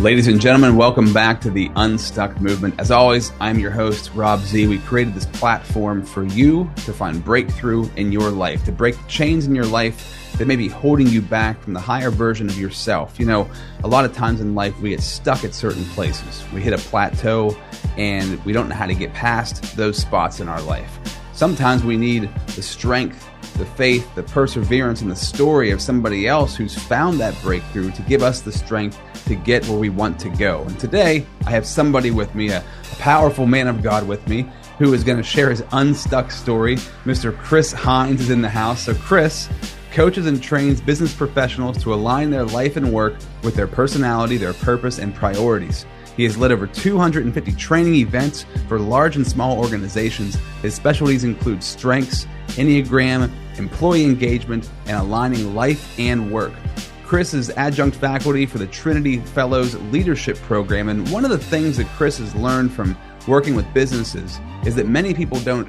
Ladies 0.00 0.28
and 0.28 0.40
gentlemen, 0.40 0.76
welcome 0.76 1.12
back 1.12 1.42
to 1.42 1.50
the 1.50 1.70
Unstuck 1.76 2.40
Movement. 2.40 2.74
As 2.80 2.90
always, 2.90 3.32
I'm 3.38 3.58
your 3.58 3.70
host, 3.70 4.10
Rob 4.14 4.40
Z. 4.40 4.66
We 4.66 4.78
created 4.78 5.12
this 5.12 5.26
platform 5.26 6.06
for 6.06 6.24
you 6.24 6.70
to 6.86 6.94
find 6.94 7.22
breakthrough 7.22 7.86
in 7.96 8.10
your 8.10 8.30
life, 8.30 8.64
to 8.64 8.72
break 8.72 8.96
chains 9.08 9.46
in 9.46 9.54
your 9.54 9.66
life 9.66 10.32
that 10.38 10.46
may 10.46 10.56
be 10.56 10.68
holding 10.68 11.06
you 11.06 11.20
back 11.20 11.60
from 11.60 11.74
the 11.74 11.80
higher 11.80 12.10
version 12.10 12.48
of 12.48 12.58
yourself. 12.58 13.20
You 13.20 13.26
know, 13.26 13.50
a 13.84 13.88
lot 13.88 14.06
of 14.06 14.14
times 14.14 14.40
in 14.40 14.54
life, 14.54 14.74
we 14.80 14.88
get 14.88 15.02
stuck 15.02 15.44
at 15.44 15.52
certain 15.52 15.84
places. 15.84 16.50
We 16.50 16.62
hit 16.62 16.72
a 16.72 16.78
plateau 16.78 17.54
and 17.98 18.42
we 18.46 18.54
don't 18.54 18.70
know 18.70 18.76
how 18.76 18.86
to 18.86 18.94
get 18.94 19.12
past 19.12 19.76
those 19.76 19.98
spots 19.98 20.40
in 20.40 20.48
our 20.48 20.62
life. 20.62 20.98
Sometimes 21.34 21.84
we 21.84 21.98
need 21.98 22.30
the 22.56 22.62
strength 22.62 23.29
the 23.60 23.66
faith, 23.66 24.12
the 24.14 24.22
perseverance, 24.22 25.02
and 25.02 25.10
the 25.10 25.16
story 25.16 25.70
of 25.70 25.80
somebody 25.80 26.26
else 26.26 26.56
who's 26.56 26.74
found 26.74 27.20
that 27.20 27.40
breakthrough 27.42 27.90
to 27.92 28.02
give 28.02 28.22
us 28.22 28.40
the 28.40 28.50
strength 28.50 28.98
to 29.26 29.36
get 29.36 29.64
where 29.68 29.78
we 29.78 29.90
want 29.90 30.18
to 30.18 30.30
go. 30.30 30.62
And 30.62 30.80
today, 30.80 31.26
I 31.46 31.50
have 31.50 31.66
somebody 31.66 32.10
with 32.10 32.34
me, 32.34 32.48
a, 32.48 32.58
a 32.60 32.94
powerful 32.96 33.46
man 33.46 33.68
of 33.68 33.82
God 33.82 34.08
with 34.08 34.26
me, 34.26 34.50
who 34.78 34.94
is 34.94 35.04
going 35.04 35.18
to 35.18 35.22
share 35.22 35.50
his 35.50 35.62
unstuck 35.72 36.30
story. 36.30 36.76
Mr. 37.04 37.36
Chris 37.36 37.70
Heinz 37.72 38.22
is 38.22 38.30
in 38.30 38.40
the 38.40 38.48
house. 38.48 38.86
So, 38.86 38.94
Chris 38.94 39.48
coaches 39.92 40.26
and 40.26 40.42
trains 40.42 40.80
business 40.80 41.14
professionals 41.14 41.82
to 41.82 41.92
align 41.92 42.30
their 42.30 42.44
life 42.44 42.76
and 42.76 42.92
work 42.92 43.16
with 43.42 43.54
their 43.54 43.66
personality, 43.66 44.36
their 44.36 44.54
purpose, 44.54 44.98
and 44.98 45.14
priorities. 45.14 45.84
He 46.16 46.24
has 46.24 46.36
led 46.36 46.52
over 46.52 46.66
250 46.66 47.52
training 47.52 47.94
events 47.94 48.44
for 48.68 48.78
large 48.78 49.16
and 49.16 49.26
small 49.26 49.58
organizations. 49.58 50.36
His 50.62 50.74
specialties 50.74 51.24
include 51.24 51.62
strengths, 51.62 52.26
Enneagram, 52.48 53.30
employee 53.58 54.04
engagement, 54.04 54.70
and 54.86 54.96
aligning 54.96 55.54
life 55.54 55.98
and 55.98 56.30
work. 56.32 56.52
Chris 57.04 57.34
is 57.34 57.50
adjunct 57.50 57.96
faculty 57.96 58.46
for 58.46 58.58
the 58.58 58.66
Trinity 58.68 59.18
Fellows 59.18 59.74
Leadership 59.90 60.36
Program, 60.42 60.88
and 60.88 61.10
one 61.10 61.24
of 61.24 61.30
the 61.30 61.38
things 61.38 61.76
that 61.76 61.86
Chris 61.88 62.18
has 62.18 62.34
learned 62.34 62.72
from 62.72 62.96
working 63.26 63.54
with 63.54 63.66
businesses 63.74 64.38
is 64.64 64.74
that 64.76 64.86
many 64.86 65.12
people 65.12 65.40
don't 65.40 65.68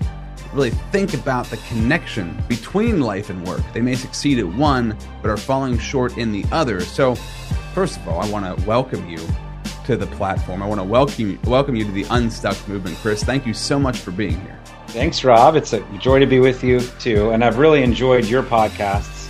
really 0.53 0.69
think 0.91 1.13
about 1.13 1.45
the 1.47 1.57
connection 1.67 2.41
between 2.47 3.01
life 3.01 3.29
and 3.29 3.45
work. 3.47 3.61
They 3.73 3.81
may 3.81 3.95
succeed 3.95 4.39
at 4.39 4.47
one, 4.47 4.97
but 5.21 5.31
are 5.31 5.37
falling 5.37 5.77
short 5.77 6.17
in 6.17 6.31
the 6.31 6.45
other. 6.51 6.81
So, 6.81 7.15
first 7.73 7.97
of 7.97 8.07
all, 8.07 8.19
I 8.19 8.29
want 8.29 8.45
to 8.45 8.65
welcome 8.67 9.09
you 9.09 9.19
to 9.85 9.97
the 9.97 10.07
platform. 10.07 10.61
I 10.61 10.67
want 10.67 10.79
to 10.79 10.85
welcome 10.85 11.39
welcome 11.45 11.75
you 11.75 11.85
to 11.85 11.91
the 11.91 12.05
Unstuck 12.11 12.67
movement, 12.67 12.97
Chris. 12.97 13.23
Thank 13.23 13.45
you 13.45 13.53
so 13.53 13.79
much 13.79 13.97
for 13.97 14.11
being 14.11 14.39
here. 14.41 14.60
Thanks, 14.91 15.23
Rob. 15.23 15.55
It's 15.55 15.71
a 15.71 15.79
joy 15.99 16.19
to 16.19 16.25
be 16.25 16.41
with 16.41 16.65
you 16.65 16.81
too. 16.99 17.31
And 17.31 17.45
I've 17.45 17.57
really 17.57 17.81
enjoyed 17.81 18.25
your 18.25 18.43
podcasts. 18.43 19.29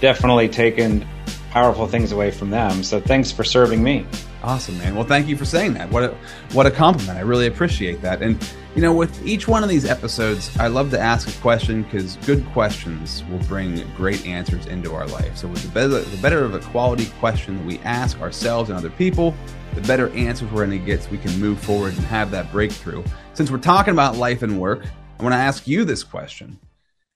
Definitely 0.00 0.48
taken 0.48 1.04
powerful 1.50 1.88
things 1.88 2.12
away 2.12 2.30
from 2.30 2.50
them. 2.50 2.84
So 2.84 3.00
thanks 3.00 3.32
for 3.32 3.42
serving 3.42 3.82
me. 3.82 4.06
Awesome, 4.44 4.78
man. 4.78 4.94
Well, 4.94 5.04
thank 5.04 5.26
you 5.26 5.36
for 5.36 5.44
saying 5.44 5.74
that. 5.74 5.90
What 5.90 6.04
a 6.04 6.16
what 6.52 6.64
a 6.66 6.70
compliment. 6.70 7.18
I 7.18 7.22
really 7.22 7.48
appreciate 7.48 8.00
that. 8.02 8.22
And 8.22 8.40
you 8.76 8.82
know, 8.82 8.94
with 8.94 9.26
each 9.26 9.48
one 9.48 9.64
of 9.64 9.68
these 9.68 9.84
episodes, 9.84 10.56
I 10.58 10.68
love 10.68 10.92
to 10.92 10.98
ask 10.98 11.28
a 11.28 11.40
question 11.40 11.82
because 11.82 12.14
good 12.18 12.46
questions 12.52 13.24
will 13.30 13.40
bring 13.40 13.84
great 13.96 14.24
answers 14.26 14.66
into 14.66 14.94
our 14.94 15.08
life. 15.08 15.36
So, 15.36 15.48
with 15.48 15.62
the 15.62 15.68
better, 15.70 15.88
the 15.88 16.22
better 16.22 16.44
of 16.44 16.54
a 16.54 16.60
quality 16.60 17.06
question 17.18 17.56
that 17.56 17.66
we 17.66 17.80
ask 17.80 18.20
ourselves 18.20 18.70
and 18.70 18.78
other 18.78 18.90
people, 18.90 19.34
the 19.74 19.82
better 19.82 20.08
answers 20.10 20.50
we're 20.52 20.64
going 20.64 20.78
to 20.78 20.86
get 20.86 21.02
so 21.02 21.10
we 21.10 21.18
can 21.18 21.38
move 21.40 21.58
forward 21.58 21.94
and 21.94 22.04
have 22.06 22.30
that 22.30 22.52
breakthrough. 22.52 23.02
Since 23.34 23.50
we're 23.50 23.58
talking 23.58 23.92
about 23.92 24.16
life 24.16 24.42
and 24.42 24.58
work, 24.60 24.84
I 25.20 25.22
want 25.22 25.34
to 25.34 25.38
ask 25.38 25.68
you 25.68 25.84
this 25.84 26.02
question 26.02 26.58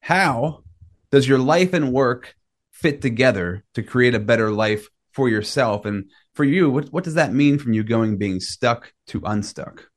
How 0.00 0.62
does 1.10 1.27
your 1.27 1.38
life 1.38 1.72
and 1.72 1.91
work 1.91 2.34
fit 2.70 3.01
together 3.01 3.64
to 3.73 3.83
create 3.83 4.14
a 4.14 4.20
better 4.20 4.51
life 4.51 4.89
for 5.12 5.30
yourself? 5.30 5.86
And 5.86 6.11
for 6.34 6.45
you, 6.45 6.68
what, 6.68 6.92
what 6.92 7.05
does 7.05 7.14
that 7.14 7.33
mean 7.33 7.58
from 7.58 7.73
you 7.73 7.83
going 7.83 8.18
being 8.18 8.40
stuck 8.40 8.92
to 9.06 9.23
unstuck? 9.24 9.89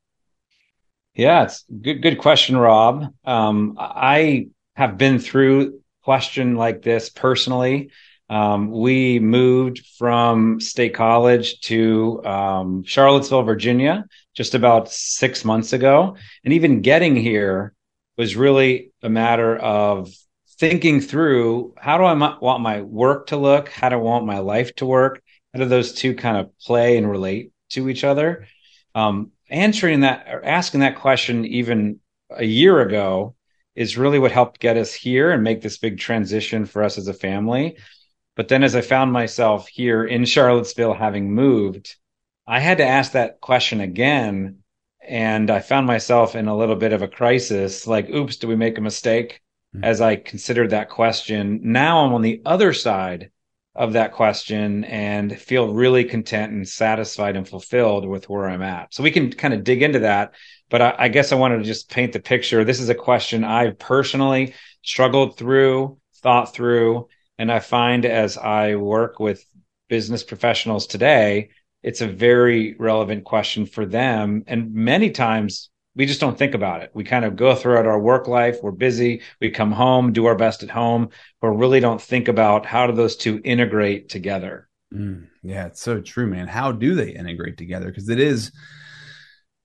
Yeah, 1.15 1.43
it's 1.43 1.65
good. 1.81 2.01
Good 2.01 2.19
question, 2.19 2.55
Rob. 2.55 3.13
Um, 3.25 3.75
I 3.77 4.47
have 4.77 4.97
been 4.97 5.19
through 5.19 5.81
question 6.01 6.55
like 6.55 6.83
this 6.83 7.09
personally. 7.09 7.91
Um, 8.29 8.71
we 8.71 9.19
moved 9.19 9.85
from 9.97 10.61
State 10.61 10.93
College 10.93 11.59
to 11.61 12.23
um, 12.23 12.83
Charlottesville, 12.85 13.43
Virginia, 13.43 14.05
just 14.33 14.55
about 14.55 14.89
six 14.89 15.43
months 15.43 15.73
ago, 15.73 16.15
and 16.45 16.53
even 16.53 16.81
getting 16.81 17.13
here 17.17 17.73
was 18.17 18.35
really 18.35 18.91
a 19.01 19.09
matter 19.09 19.55
of 19.55 20.13
thinking 20.59 21.01
through 21.01 21.75
how 21.77 21.97
do 21.97 22.03
I 22.03 22.13
want 22.13 22.61
my 22.61 22.81
work 22.81 23.27
to 23.27 23.37
look? 23.37 23.69
How 23.69 23.89
do 23.89 23.95
I 23.95 23.99
want 23.99 24.25
my 24.25 24.39
life 24.39 24.75
to 24.77 24.85
work? 24.85 25.21
How 25.53 25.59
do 25.59 25.65
those 25.65 25.93
two 25.93 26.15
kind 26.15 26.37
of 26.37 26.57
play 26.59 26.97
and 26.97 27.09
relate 27.09 27.51
to 27.71 27.89
each 27.89 28.03
other? 28.03 28.47
Um, 28.95 29.31
answering 29.49 30.01
that 30.01 30.27
or 30.31 30.43
asking 30.43 30.79
that 30.79 30.97
question 30.97 31.45
even 31.45 31.99
a 32.31 32.43
year 32.43 32.81
ago 32.81 33.35
is 33.75 33.97
really 33.97 34.17
what 34.17 34.31
helped 34.31 34.59
get 34.59 34.77
us 34.77 34.93
here 34.93 35.31
and 35.31 35.43
make 35.43 35.61
this 35.61 35.77
big 35.77 35.99
transition 35.99 36.65
for 36.65 36.83
us 36.83 36.97
as 36.97 37.07
a 37.07 37.13
family. 37.13 37.77
But 38.35 38.47
then 38.47 38.63
as 38.63 38.75
I 38.75 38.81
found 38.81 39.13
myself 39.13 39.67
here 39.67 40.03
in 40.03 40.25
Charlottesville 40.25 40.95
having 40.95 41.31
moved, 41.33 41.95
I 42.47 42.59
had 42.59 42.79
to 42.79 42.87
ask 42.87 43.11
that 43.11 43.39
question 43.39 43.79
again 43.81 44.63
and 45.07 45.49
I 45.49 45.59
found 45.59 45.87
myself 45.87 46.35
in 46.35 46.47
a 46.47 46.57
little 46.57 46.75
bit 46.75 46.93
of 46.93 47.01
a 47.01 47.07
crisis 47.07 47.87
like, 47.87 48.09
oops, 48.09 48.37
did 48.37 48.47
we 48.47 48.55
make 48.55 48.77
a 48.77 48.81
mistake? 48.81 49.41
Mm-hmm. 49.75 49.83
As 49.83 50.01
I 50.01 50.15
considered 50.17 50.71
that 50.71 50.89
question, 50.89 51.59
now 51.63 52.05
I'm 52.05 52.13
on 52.13 52.21
the 52.21 52.41
other 52.45 52.73
side 52.73 53.31
of 53.73 53.93
that 53.93 54.11
question 54.11 54.83
and 54.85 55.39
feel 55.39 55.73
really 55.73 56.03
content 56.03 56.51
and 56.51 56.67
satisfied 56.67 57.35
and 57.35 57.47
fulfilled 57.47 58.07
with 58.07 58.27
where 58.27 58.49
I'm 58.49 58.63
at. 58.63 58.93
So 58.93 59.03
we 59.03 59.11
can 59.11 59.31
kind 59.31 59.53
of 59.53 59.63
dig 59.63 59.83
into 59.83 59.99
that. 59.99 60.33
But 60.69 60.81
I, 60.81 60.95
I 60.97 61.07
guess 61.07 61.31
I 61.31 61.35
wanted 61.35 61.59
to 61.59 61.63
just 61.63 61.89
paint 61.89 62.11
the 62.11 62.19
picture. 62.19 62.63
This 62.63 62.79
is 62.79 62.89
a 62.89 62.95
question 62.95 63.43
I've 63.43 63.77
personally 63.77 64.55
struggled 64.81 65.37
through, 65.37 65.99
thought 66.15 66.53
through, 66.53 67.07
and 67.37 67.51
I 67.51 67.59
find 67.59 68.05
as 68.05 68.37
I 68.37 68.75
work 68.75 69.19
with 69.19 69.45
business 69.87 70.23
professionals 70.23 70.87
today, 70.87 71.51
it's 71.83 72.01
a 72.01 72.07
very 72.07 72.75
relevant 72.79 73.23
question 73.23 73.65
for 73.65 73.85
them. 73.85 74.43
And 74.47 74.73
many 74.73 75.11
times 75.11 75.69
we 75.95 76.05
just 76.05 76.19
don't 76.21 76.37
think 76.37 76.53
about 76.53 76.83
it. 76.83 76.91
We 76.93 77.03
kind 77.03 77.25
of 77.25 77.35
go 77.35 77.55
throughout 77.55 77.87
our 77.87 77.99
work 77.99 78.27
life. 78.27 78.59
We're 78.61 78.71
busy. 78.71 79.21
We 79.41 79.49
come 79.49 79.71
home, 79.71 80.13
do 80.13 80.27
our 80.27 80.35
best 80.35 80.61
at 80.61 80.69
home, 80.69 81.09
but 81.41 81.49
really 81.49 81.79
don't 81.79 82.01
think 82.01 82.27
about 82.27 82.65
how 82.65 82.85
do 82.87 82.93
those 82.93 83.15
two 83.15 83.41
integrate 83.43 84.09
together. 84.09 84.69
Mm, 84.93 85.27
yeah, 85.41 85.65
it's 85.65 85.81
so 85.81 85.99
true, 85.99 86.27
man. 86.27 86.47
How 86.47 86.71
do 86.71 86.93
they 86.93 87.09
integrate 87.09 87.57
together? 87.57 87.87
Because 87.87 88.09
it 88.09 88.19
is, 88.19 88.51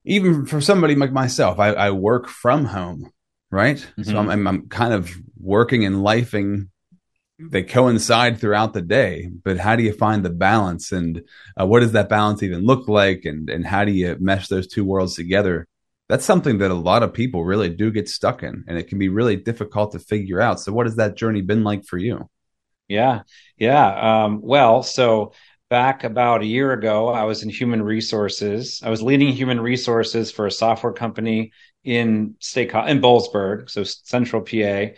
even 0.04 0.46
for 0.46 0.60
somebody 0.60 0.94
like 0.94 1.12
myself, 1.12 1.58
I, 1.58 1.68
I 1.68 1.90
work 1.90 2.28
from 2.28 2.64
home, 2.64 3.10
right? 3.50 3.76
Mm-hmm. 3.76 4.02
So 4.04 4.16
I'm, 4.16 4.30
I'm, 4.30 4.46
I'm 4.48 4.68
kind 4.68 4.94
of 4.94 5.14
working 5.38 5.84
and 5.84 5.96
lifing 5.96 6.68
they 7.50 7.62
coincide 7.62 8.38
throughout 8.38 8.72
the 8.72 8.82
day 8.82 9.30
but 9.44 9.58
how 9.58 9.76
do 9.76 9.82
you 9.82 9.92
find 9.92 10.24
the 10.24 10.30
balance? 10.30 10.92
And 10.92 11.22
uh, 11.60 11.66
what 11.66 11.80
does 11.80 11.92
that 11.92 12.08
balance 12.08 12.42
even 12.42 12.64
look 12.64 12.88
like? 12.88 13.24
And 13.24 13.48
and 13.50 13.66
how 13.66 13.84
do 13.84 13.92
you 13.92 14.16
mesh 14.20 14.48
those 14.48 14.66
two 14.66 14.84
worlds 14.84 15.16
together? 15.16 15.66
That's 16.08 16.24
something 16.24 16.58
that 16.58 16.70
a 16.70 16.74
lot 16.74 17.02
of 17.02 17.14
people 17.14 17.44
really 17.44 17.70
do 17.70 17.90
get 17.90 18.08
stuck 18.08 18.42
in 18.42 18.64
and 18.66 18.78
it 18.78 18.88
can 18.88 18.98
be 18.98 19.08
really 19.08 19.36
difficult 19.36 19.92
to 19.92 19.98
figure 19.98 20.40
out. 20.40 20.60
So 20.60 20.72
what 20.72 20.86
has 20.86 20.96
that 20.96 21.16
journey 21.16 21.40
been 21.40 21.64
like 21.64 21.84
for 21.84 21.98
you? 21.98 22.28
Yeah. 22.88 23.22
Yeah. 23.56 24.24
Um, 24.24 24.40
well 24.42 24.82
so 24.82 25.32
back 25.70 26.04
about 26.04 26.42
a 26.42 26.46
year 26.46 26.74
ago 26.74 27.08
i 27.08 27.24
was 27.24 27.42
in 27.42 27.48
human 27.48 27.82
resources. 27.82 28.82
I 28.84 28.90
was 28.90 29.02
leading 29.02 29.32
human 29.32 29.58
resources 29.58 30.30
for 30.30 30.46
a 30.46 30.50
software 30.50 30.92
company 30.92 31.52
in 31.82 32.36
state 32.40 32.70
in 32.70 33.00
Boalsburg, 33.00 33.70
so 33.70 33.82
central 33.82 34.42
pa 34.42 34.94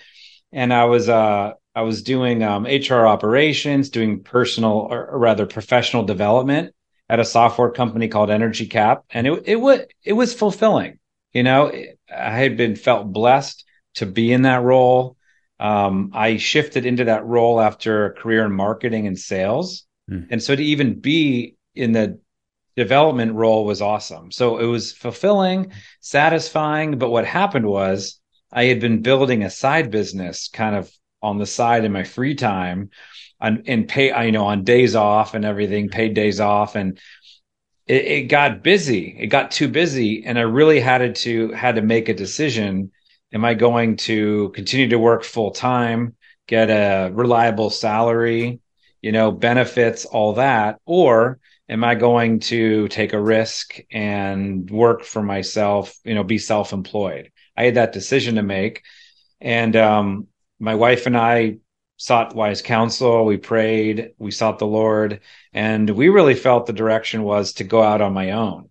and 0.52 0.73
i 0.73 0.85
was 0.85 1.08
uh 1.08 1.52
I 1.75 1.82
was 1.82 2.03
doing 2.03 2.43
um, 2.43 2.65
HR 2.65 3.06
operations, 3.06 3.91
doing 3.91 4.23
personal 4.23 4.87
or 4.91 5.19
rather 5.19 5.47
professional 5.47 6.05
development 6.05 6.75
at 7.09 7.21
a 7.21 7.25
software 7.25 7.71
company 7.71 8.09
called 8.09 8.29
EnergyCAP, 8.31 9.03
and 9.11 9.26
it 9.26 9.43
it 9.47 9.56
was 9.56 9.81
it 10.03 10.12
was 10.12 10.35
fulfilling. 10.35 10.99
You 11.32 11.43
know, 11.43 11.73
I 12.15 12.31
had 12.31 12.56
been 12.56 12.76
felt 12.76 13.12
blessed 13.12 13.65
to 13.97 14.06
be 14.06 14.32
in 14.32 14.43
that 14.43 14.62
role. 14.62 15.17
Um, 15.59 16.11
I 16.15 16.37
shifted 16.37 16.87
into 16.87 17.05
that 17.05 17.25
role 17.25 17.61
after 17.61 18.06
a 18.06 18.15
career 18.15 18.44
in 18.44 18.53
marketing 18.53 19.06
and 19.06 19.19
sales, 19.19 19.85
mm. 20.11 20.26
and 20.31 20.43
so 20.43 20.55
to 20.55 20.62
even 20.62 21.00
be 21.00 21.56
in 21.75 21.93
the 21.93 22.21
development 22.76 23.35
role 23.35 23.65
was 23.65 23.82
awesome. 23.82 24.31
So 24.31 24.59
it 24.59 24.67
was 24.67 24.93
fulfilling, 24.93 25.73
satisfying. 26.00 26.99
But 26.99 27.11
what 27.11 27.26
happened 27.26 27.67
was 27.67 28.21
I 28.53 28.65
had 28.65 28.81
been 28.81 29.03
building 29.03 29.43
a 29.43 29.50
side 29.50 29.91
business 29.91 30.49
kind 30.49 30.76
of 30.76 30.93
on 31.25 31.38
the 31.38 31.47
side 31.47 31.85
in 31.85 31.93
my 31.93 32.05
free 32.05 32.35
time 32.35 32.91
and, 33.41 33.65
and 33.67 33.88
pay, 33.88 34.25
you 34.26 34.32
know, 34.32 34.47
on 34.47 34.62
days 34.65 34.94
off 34.94 35.35
and 35.35 35.44
everything, 35.44 35.88
paid 35.88 36.15
days 36.15 36.38
off. 36.38 36.76
And 36.76 36.99
it, 37.87 38.05
it 38.05 38.23
got 38.29 38.62
busy. 38.62 39.17
It 39.19 39.29
got 39.29 39.50
too 39.50 39.69
busy. 39.69 40.25
And 40.25 40.38
I 40.38 40.43
really 40.43 40.81
had 40.81 41.15
to, 41.17 41.50
had 41.53 41.76
to 41.76 41.82
make 41.82 42.09
a 42.09 42.15
decision. 42.15 42.93
Am 43.32 43.44
I 43.44 43.55
going 43.55 43.97
to 44.09 44.50
continue 44.50 44.88
to 44.88 44.99
work 44.99 45.25
full 45.25 45.50
time, 45.50 46.15
get 46.47 46.71
a 46.71 47.11
reliable 47.12 47.71
salary, 47.71 48.61
you 49.03 49.12
know, 49.12 49.32
benefits, 49.32 50.05
all 50.05 50.35
that? 50.35 50.79
Or 50.87 51.38
am 51.69 51.82
I 51.85 51.94
going 51.94 52.41
to 52.41 52.88
take 52.88 53.12
a 53.12 53.21
risk 53.21 53.81
and 53.91 54.71
work 54.71 55.05
for 55.05 55.23
myself, 55.23 55.94
you 56.05 56.15
know, 56.15 56.25
be 56.25 56.38
self 56.38 56.73
employed? 56.73 57.32
I 57.56 57.65
had 57.65 57.75
that 57.75 57.93
decision 57.93 58.37
to 58.37 58.43
make. 58.43 58.82
And 59.41 59.76
um, 59.76 60.29
my 60.58 60.74
wife 60.74 61.06
and 61.06 61.16
I 61.16 61.58
sought 61.96 62.34
wise 62.34 62.62
counsel. 62.62 63.24
We 63.24 63.36
prayed, 63.36 64.12
we 64.18 64.30
sought 64.30 64.58
the 64.58 64.66
Lord, 64.66 65.20
and 65.52 65.88
we 65.90 66.08
really 66.08 66.34
felt 66.34 66.66
the 66.66 66.72
direction 66.72 67.22
was 67.22 67.54
to 67.54 67.64
go 67.64 67.82
out 67.82 68.00
on 68.00 68.12
my 68.12 68.32
own, 68.32 68.70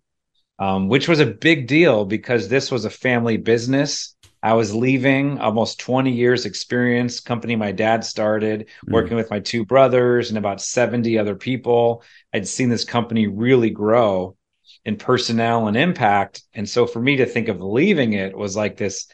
um, 0.58 0.88
which 0.88 1.08
was 1.08 1.20
a 1.20 1.26
big 1.26 1.66
deal 1.66 2.04
because 2.04 2.48
this 2.48 2.70
was 2.70 2.84
a 2.84 2.90
family 2.90 3.36
business. 3.36 4.14
I 4.42 4.52
was 4.52 4.74
leaving 4.74 5.38
almost 5.38 5.80
20 5.80 6.12
years 6.12 6.44
experience 6.44 7.18
company 7.20 7.56
my 7.56 7.72
dad 7.72 8.04
started 8.04 8.68
mm. 8.86 8.92
working 8.92 9.16
with 9.16 9.30
my 9.30 9.40
two 9.40 9.64
brothers 9.64 10.28
and 10.28 10.36
about 10.36 10.60
70 10.60 11.18
other 11.18 11.34
people. 11.34 12.02
I'd 12.32 12.46
seen 12.46 12.68
this 12.68 12.84
company 12.84 13.26
really 13.26 13.70
grow 13.70 14.36
in 14.84 14.96
personnel 14.96 15.66
and 15.66 15.78
impact. 15.78 16.42
And 16.52 16.68
so 16.68 16.86
for 16.86 17.00
me 17.00 17.16
to 17.16 17.26
think 17.26 17.48
of 17.48 17.62
leaving 17.62 18.12
it 18.12 18.36
was 18.36 18.54
like 18.54 18.76
this, 18.76 19.08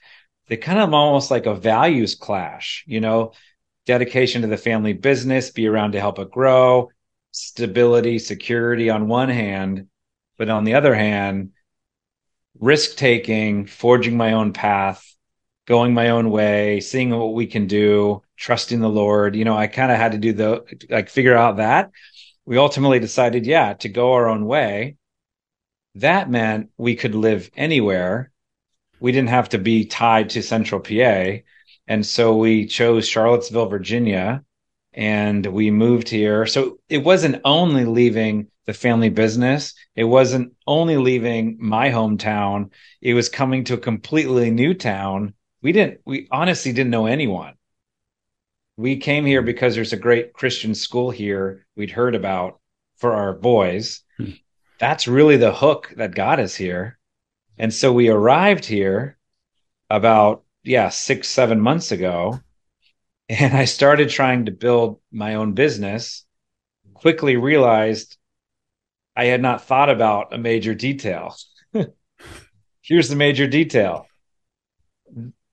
the 0.50 0.56
kind 0.56 0.81
of 0.81 0.93
almost 0.93 1.31
like 1.31 1.47
a 1.47 1.55
values 1.55 2.17
clash, 2.17 2.82
you 2.88 3.00
know, 3.00 3.32
dedication 3.87 4.43
to 4.43 4.49
the 4.49 4.56
family 4.56 4.93
business, 4.93 5.50
be 5.50 5.69
around 5.69 5.93
to 5.93 6.00
help 6.00 6.19
it 6.19 6.31
grow, 6.32 6.91
stability, 7.31 8.19
security 8.19 8.91
on 8.91 9.06
one 9.06 9.29
hand, 9.29 9.87
but 10.37 10.50
on 10.50 10.64
the 10.64 10.75
other 10.75 10.93
hand, 10.93 11.52
risk 12.58 12.97
taking, 12.97 13.64
forging 13.64 14.17
my 14.17 14.32
own 14.32 14.52
path, 14.52 15.14
going 15.69 15.94
my 15.94 16.11
own 16.11 16.31
way, 16.31 16.81
seeing 16.81 17.11
what 17.11 17.32
we 17.32 17.46
can 17.46 17.69
do, 17.69 18.20
trusting 18.37 18.81
the 18.81 18.88
Lord. 18.88 19.37
You 19.37 19.44
know, 19.44 19.56
I 19.56 19.69
kind 19.69 19.93
of 19.93 19.99
had 19.99 20.12
to 20.12 20.19
do 20.19 20.32
the 20.32 20.64
like 20.91 21.11
figure 21.11 21.37
out 21.37 21.58
that. 21.58 21.93
We 22.44 22.58
ultimately 22.58 22.99
decided, 22.99 23.46
yeah, 23.46 23.75
to 23.75 23.88
go 23.88 24.14
our 24.14 24.29
own 24.29 24.44
way. 24.46 24.96
That 25.94 26.29
meant 26.29 26.70
we 26.76 26.96
could 26.96 27.14
live 27.14 27.53
anywhere. 27.56 28.32
We 29.00 29.12
didn't 29.12 29.31
have 29.31 29.49
to 29.50 29.58
be 29.58 29.87
tied 29.87 30.31
to 30.31 30.43
Central 30.43 30.81
PA. 30.81 31.43
And 31.88 32.06
so 32.06 32.37
we 32.37 32.67
chose 32.67 33.08
Charlottesville, 33.08 33.67
Virginia, 33.67 34.44
and 34.93 35.44
we 35.47 35.70
moved 35.70 36.08
here. 36.08 36.47
So 36.47 36.79
it 36.88 36.99
wasn't 36.99 37.41
only 37.44 37.85
leaving 37.85 38.49
the 38.67 38.75
family 38.75 39.08
business, 39.08 39.75
it 39.97 40.05
wasn't 40.05 40.52
only 40.67 40.97
leaving 40.97 41.56
my 41.58 41.91
hometown, 41.91 42.70
it 43.00 43.14
was 43.14 43.29
coming 43.29 43.64
to 43.64 43.75
a 43.75 43.79
completely 43.79 44.50
new 44.50 44.75
town. 44.75 45.35
We 45.62 45.73
didn't, 45.73 46.00
we 46.05 46.29
honestly 46.31 46.73
didn't 46.73 46.91
know 46.91 47.06
anyone. 47.06 47.55
We 48.76 48.99
came 48.99 49.26
here 49.26 49.43
because 49.43 49.75
there's 49.75 49.93
a 49.93 49.96
great 49.96 50.32
Christian 50.32 50.76
school 50.76 51.11
here 51.11 51.67
we'd 51.75 51.91
heard 51.91 52.14
about 52.14 52.61
for 52.99 53.14
our 53.14 53.32
boys. 53.32 54.05
Hmm. 54.19 54.31
That's 54.79 55.08
really 55.08 55.37
the 55.37 55.53
hook 55.53 55.93
that 55.96 56.14
got 56.14 56.38
us 56.38 56.55
here. 56.55 57.00
And 57.61 57.75
so 57.75 57.93
we 57.93 58.09
arrived 58.09 58.65
here 58.65 59.19
about 59.91 60.45
yeah, 60.62 60.89
six, 60.89 61.29
seven 61.29 61.61
months 61.61 61.93
ago. 61.93 62.41
And 63.29 63.55
I 63.55 63.67
started 63.67 64.09
trying 64.09 64.47
to 64.47 64.51
build 64.51 64.99
my 65.12 65.35
own 65.35 65.53
business. 65.53 66.25
Quickly 66.95 67.37
realized 67.37 68.17
I 69.15 69.27
had 69.27 69.43
not 69.43 69.65
thought 69.65 69.91
about 69.91 70.33
a 70.33 70.39
major 70.39 70.75
detail. 70.75 71.37
Here's 72.81 73.11
the 73.11 73.17
major 73.17 73.47
detail. 73.47 74.06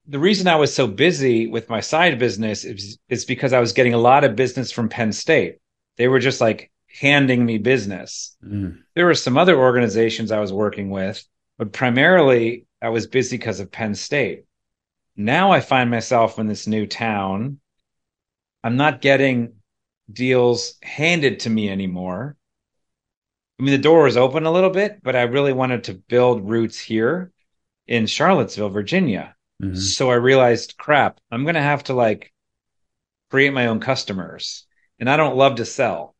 The 0.08 0.20
reason 0.20 0.48
I 0.48 0.56
was 0.56 0.74
so 0.74 0.88
busy 0.88 1.48
with 1.48 1.70
my 1.70 1.82
side 1.82 2.18
business 2.20 2.64
is, 2.64 2.98
is 3.10 3.26
because 3.26 3.52
I 3.52 3.60
was 3.60 3.74
getting 3.74 3.94
a 3.94 4.00
lot 4.00 4.24
of 4.24 4.38
business 4.38 4.72
from 4.72 4.88
Penn 4.88 5.12
State. 5.12 5.58
They 5.98 6.08
were 6.08 6.20
just 6.20 6.40
like 6.40 6.72
handing 6.88 7.46
me 7.46 7.58
business. 7.58 8.38
Mm. 8.42 8.78
There 8.96 9.06
were 9.06 9.14
some 9.14 9.38
other 9.38 9.60
organizations 9.60 10.32
I 10.32 10.40
was 10.40 10.54
working 10.54 10.90
with, 10.90 11.22
but 11.58 11.74
primarily 11.74 12.66
I 12.82 12.90
was 12.90 13.08
busy 13.08 13.38
because 13.38 13.60
of 13.60 13.72
Penn 13.72 13.96
State. 13.96 14.46
Now 15.16 15.52
I 15.52 15.62
find 15.62 15.90
myself 15.90 16.38
in 16.40 16.48
this 16.48 16.68
new 16.68 16.86
town. 16.86 17.60
I'm 18.64 18.78
not 18.78 19.02
getting 19.02 19.54
deals 20.12 20.76
handed 20.84 21.42
to 21.42 21.50
me 21.50 21.70
anymore. 21.70 22.36
I 23.60 23.64
mean, 23.64 23.72
the 23.72 23.80
door 23.80 24.04
was 24.04 24.18
open 24.18 24.46
a 24.46 24.52
little 24.52 24.70
bit, 24.70 25.02
but 25.02 25.16
I 25.16 25.24
really 25.24 25.54
wanted 25.54 25.86
to 25.86 25.96
build 25.96 26.48
roots 26.48 26.80
here 26.80 27.32
in 27.88 28.06
Charlottesville, 28.06 28.70
Virginia. 28.70 29.36
Mm-hmm. 29.62 29.76
So 29.76 30.12
I 30.12 30.16
realized, 30.16 30.78
crap, 30.78 31.20
I'm 31.32 31.44
going 31.44 31.56
to 31.56 31.62
have 31.62 31.86
to 31.86 31.94
like 31.94 32.32
create 33.32 33.54
my 33.54 33.68
own 33.68 33.80
customers. 33.80 34.68
And 35.00 35.10
I 35.10 35.18
don't 35.18 35.38
love 35.38 35.56
to 35.56 35.66
sell. 35.66 36.16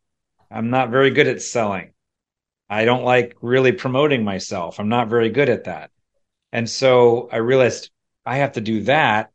I'm 0.50 0.70
not 0.70 0.90
very 0.90 1.12
good 1.12 1.28
at 1.28 1.42
selling. 1.42 1.94
I 2.70 2.86
don't 2.86 3.04
like 3.04 3.36
really 3.42 3.72
promoting 3.72 4.24
myself. 4.24 4.80
I'm 4.80 4.90
not 4.90 5.10
very 5.10 5.30
good 5.30 5.50
at 5.50 5.66
that. 5.66 5.92
And 6.52 6.70
so 6.70 7.30
I 7.32 7.38
realized 7.38 7.92
I 8.26 8.38
have 8.38 8.54
to 8.54 8.62
do 8.62 8.84
that. 8.84 9.32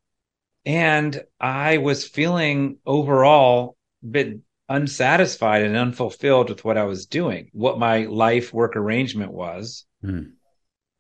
And 0.65 1.23
I 1.41 1.79
was 1.79 2.07
feeling 2.07 2.79
overall 2.87 3.77
a 4.03 4.07
bit 4.07 4.39
unsatisfied 4.69 5.63
and 5.63 5.77
unfulfilled 5.77 6.49
with 6.49 6.65
what 6.65 6.79
I 6.79 6.85
was 6.85 7.07
doing, 7.07 7.51
what 7.53 7.79
my 7.79 8.05
life 8.05 8.53
work 8.53 8.77
arrangement 8.77 9.33
was. 9.33 9.87
Mm. 10.05 10.33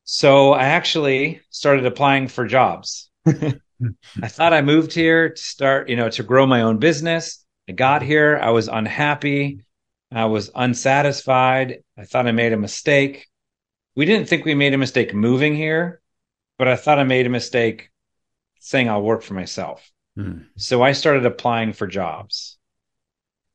So 0.04 0.52
I 0.52 0.64
actually 0.64 1.40
started 1.50 1.86
applying 1.86 2.28
for 2.28 2.46
jobs. 2.46 3.10
I 3.26 4.28
thought 4.28 4.52
I 4.52 4.62
moved 4.62 4.92
here 4.92 5.30
to 5.30 5.42
start, 5.42 5.88
you 5.88 5.96
know, 5.96 6.08
to 6.10 6.22
grow 6.22 6.46
my 6.46 6.62
own 6.62 6.78
business. 6.78 7.44
I 7.68 7.72
got 7.72 8.02
here. 8.02 8.38
I 8.42 8.50
was 8.50 8.68
unhappy. 8.68 9.60
I 10.14 10.26
was 10.26 10.50
unsatisfied. 10.54 11.82
I 11.96 12.04
thought 12.04 12.26
I 12.26 12.32
made 12.32 12.52
a 12.52 12.58
mistake. 12.58 13.28
We 13.94 14.04
didn't 14.04 14.28
think 14.28 14.44
we 14.44 14.54
made 14.54 14.74
a 14.74 14.78
mistake 14.78 15.14
moving 15.14 15.54
here 15.54 16.02
but 16.62 16.68
I 16.68 16.76
thought 16.76 17.00
I 17.00 17.02
made 17.02 17.26
a 17.26 17.28
mistake 17.28 17.90
saying 18.60 18.88
I'll 18.88 19.02
work 19.02 19.22
for 19.22 19.34
myself. 19.34 19.90
Mm. 20.16 20.46
So 20.56 20.80
I 20.80 20.92
started 20.92 21.26
applying 21.26 21.72
for 21.72 21.88
jobs. 21.88 22.56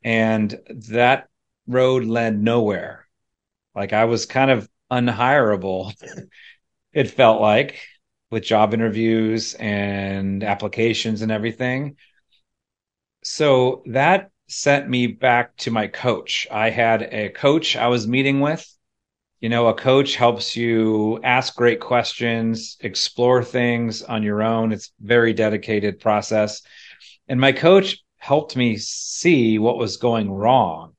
And 0.04 0.54
that 0.90 1.30
road 1.68 2.04
led 2.04 2.38
nowhere. 2.38 3.08
Like 3.74 3.94
I 3.94 4.04
was 4.04 4.26
kind 4.26 4.52
of 4.52 4.68
unhireable, 4.92 5.94
it 6.92 7.10
felt 7.12 7.40
like, 7.40 7.80
with 8.30 8.44
job 8.44 8.74
interviews 8.74 9.54
and 9.54 10.44
applications 10.44 11.22
and 11.22 11.32
everything. 11.32 11.96
So 13.24 13.84
that 13.86 14.32
sent 14.48 14.90
me 14.90 15.08
back 15.08 15.56
to 15.58 15.72
my 15.72 15.88
coach. 15.88 16.48
I 16.52 16.70
had 16.70 17.04
a 17.04 17.30
coach 17.30 17.76
I 17.76 17.88
was 17.88 18.08
meeting 18.08 18.40
with 18.40 18.66
you 19.40 19.50
know, 19.50 19.68
a 19.68 19.74
coach 19.74 20.16
helps 20.16 20.56
you 20.56 21.20
ask 21.24 21.56
great 21.56 21.80
questions, 21.80 22.78
explore 22.80 23.44
things 23.44 24.02
on 24.02 24.24
your 24.24 24.42
own. 24.42 24.72
It's 24.72 24.92
very 25.00 25.34
dedicated 25.34 26.00
process. 26.00 26.64
And 27.28 27.40
my 27.40 27.52
coach 27.52 28.04
helped 28.18 28.56
me 28.56 28.78
see 28.78 29.60
what 29.60 29.78
was 29.78 29.98
going 29.98 30.32
wrong. 30.32 30.96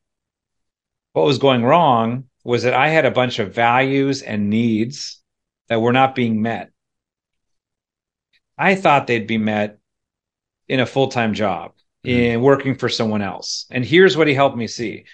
What 1.14 1.26
was 1.26 1.38
going 1.38 1.64
wrong 1.64 2.24
was 2.44 2.62
that 2.62 2.74
I 2.74 2.88
had 2.88 3.04
a 3.04 3.10
bunch 3.10 3.40
of 3.40 3.54
values 3.54 4.22
and 4.22 4.50
needs 4.50 5.20
that 5.68 5.80
were 5.80 5.92
not 5.92 6.14
being 6.14 6.40
met. 6.40 6.70
I 8.56 8.76
thought 8.76 9.08
they'd 9.08 9.26
be 9.26 9.38
met 9.38 9.78
in 10.68 10.78
a 10.78 10.86
full 10.86 11.08
time 11.08 11.34
job. 11.34 11.72
In 12.04 12.40
working 12.40 12.74
for 12.76 12.88
someone 12.88 13.22
else. 13.22 13.66
And 13.70 13.84
here's 13.84 14.16
what 14.16 14.28
he 14.28 14.34
helped 14.34 14.56
me 14.56 14.66
see 14.66 15.04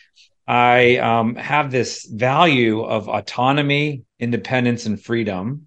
I 0.47 0.97
um, 0.99 1.37
have 1.37 1.71
this 1.71 2.05
value 2.05 2.83
of 2.83 3.09
autonomy, 3.09 4.05
independence, 4.19 4.87
and 4.87 5.03
freedom. 5.03 5.67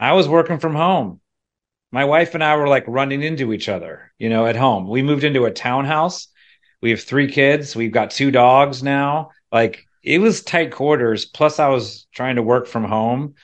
I 0.00 0.12
was 0.12 0.28
working 0.28 0.58
from 0.58 0.74
home. 0.74 1.20
My 1.92 2.04
wife 2.04 2.34
and 2.34 2.42
I 2.42 2.56
were 2.56 2.66
like 2.66 2.84
running 2.88 3.22
into 3.22 3.52
each 3.52 3.68
other, 3.68 4.12
you 4.18 4.28
know, 4.28 4.46
at 4.46 4.56
home. 4.56 4.88
We 4.88 5.02
moved 5.02 5.22
into 5.22 5.44
a 5.44 5.50
townhouse. 5.50 6.28
We 6.82 6.90
have 6.90 7.02
three 7.02 7.30
kids. 7.30 7.76
We've 7.76 7.92
got 7.92 8.10
two 8.10 8.30
dogs 8.30 8.82
now. 8.82 9.30
Like 9.52 9.86
it 10.02 10.18
was 10.18 10.42
tight 10.42 10.72
quarters. 10.72 11.24
Plus, 11.24 11.58
I 11.58 11.68
was 11.68 12.06
trying 12.12 12.36
to 12.36 12.42
work 12.42 12.66
from 12.66 12.84
home 12.84 13.34